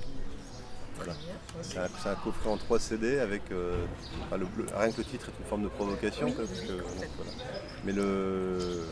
Voilà. 0.99 1.15
C'est 1.63 1.79
un, 2.09 2.15
coffret 2.17 2.51
en 2.51 2.57
3 2.57 2.79
CD 2.79 3.19
avec. 3.19 3.43
euh, 3.53 3.85
enfin, 4.27 4.37
le, 4.37 4.47
le- 4.57 4.67
rien 4.77 4.91
que 4.93 4.99
le 4.99 5.05
titre 5.05 5.29
est 5.29 5.43
une 5.43 5.49
forme 5.49 5.63
de 5.63 5.69
provocation. 5.69 6.27
Oui, 6.29 6.35
parce 6.37 6.61
que, 6.61 6.73
voilà. 6.73 7.31
Mais 7.85 7.93
le. 7.93 8.83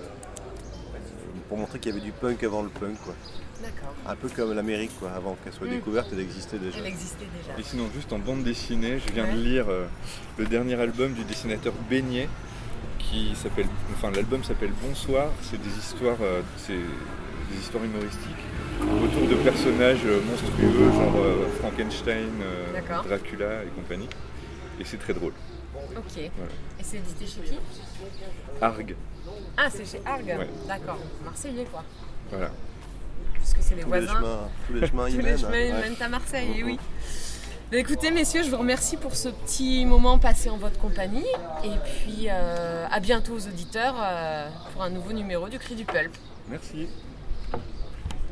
Pour 1.48 1.58
montrer 1.58 1.78
qu'il 1.78 1.92
y 1.92 1.96
avait 1.96 2.04
du 2.04 2.12
punk 2.12 2.42
avant 2.42 2.62
le 2.62 2.68
punk, 2.70 2.96
quoi. 3.04 3.14
D'accord. 3.62 3.94
Un 4.06 4.16
peu 4.16 4.28
comme 4.28 4.52
l'Amérique, 4.52 4.90
quoi. 4.98 5.10
Avant 5.12 5.36
qu'elle 5.42 5.52
soit 5.52 5.66
Mm. 5.66 5.70
découverte, 5.70 6.08
elle 6.12 6.20
existait 6.20 6.58
déjà. 6.58 6.78
Elle 6.78 6.86
existait 6.86 7.26
déjà. 7.38 7.58
Et 7.58 7.62
sinon, 7.62 7.88
juste 7.94 8.12
en 8.12 8.18
bande 8.18 8.42
dessinée, 8.42 8.98
je 9.06 9.12
viens 9.12 9.24
Ouais. 9.24 9.34
de 9.34 9.38
lire 9.40 9.66
euh, 9.68 9.86
le 10.38 10.46
dernier 10.46 10.74
album 10.80 11.12
du 11.12 11.24
dessinateur 11.24 11.72
Beignet, 11.88 12.28
qui 12.98 13.34
s'appelle, 13.36 13.66
enfin 13.94 14.10
l'album 14.10 14.42
s'appelle 14.42 14.72
Bonsoir. 14.82 15.28
C'est 15.42 15.60
des 15.62 15.78
histoires, 15.78 16.16
euh, 16.20 16.40
c'est 16.58 16.74
des 17.50 17.59
histoires 17.59 17.85
humoristiques 17.85 18.44
autour 19.02 19.26
de 19.28 19.35
personnages 19.42 20.04
euh, 20.04 20.20
monstrueux, 20.22 20.92
genre 20.92 21.14
euh, 21.16 21.48
Frankenstein, 21.61 22.28
euh. 22.42 22.80
Dracula 23.04 23.64
et 23.64 23.68
compagnie. 23.74 24.09
Et 24.78 24.85
c'est 24.85 24.98
très 24.98 25.14
drôle. 25.14 25.32
Ok. 25.96 26.18
Et 26.18 26.30
c'est 26.82 26.98
édité 26.98 27.26
chez 27.26 27.40
qui? 27.40 27.59
Arg, 28.61 28.94
Ah, 29.56 29.68
c'est 29.70 29.85
chez 29.87 30.00
Arg 30.04 30.24
Ouais. 30.26 30.48
D'accord. 30.68 30.98
Marseillais 31.24 31.64
quoi. 31.70 31.85
voilà. 32.30 32.50
Puisque 33.35 33.59
c'est 33.61 33.74
les 33.76 33.82
Tous 33.82 33.92
les 33.92 34.00
voisins. 34.00 34.18
chemins, 34.20 34.48
tous 34.66 34.72
les 34.74 34.87
chemins 34.87 35.06
Tous 35.11 35.16
les 35.16 35.22
mènent. 35.22 35.38
chemins 35.38 35.50
hein. 35.52 35.80
mènent 35.82 36.02
à 36.02 36.09
Marseille, 36.09 36.59
et 36.59 36.64
oui. 36.64 36.78
Bah, 37.70 37.78
écoutez, 37.78 38.11
messieurs, 38.11 38.42
je 38.44 38.50
vous 38.50 38.59
remercie 38.59 38.96
pour 38.96 39.16
ce 39.16 39.28
petit 39.28 39.87
moment 39.87 40.18
passé 40.18 40.50
en 40.50 40.56
votre 40.56 40.78
compagnie. 40.78 41.26
Et 41.64 41.70
puis, 41.85 42.26
euh, 42.28 42.87
à 42.90 43.00
bientôt 43.00 43.32
aux 43.35 43.46
auditeurs 43.48 43.96
euh, 44.00 44.48
pour 44.72 44.82
un 44.82 44.90
nouveau 44.90 45.12
numéro 45.12 45.48
du 45.48 45.59
Cri 45.59 45.74
du 45.74 45.85
Pulp. 45.85 46.12
Merci. 46.48 46.88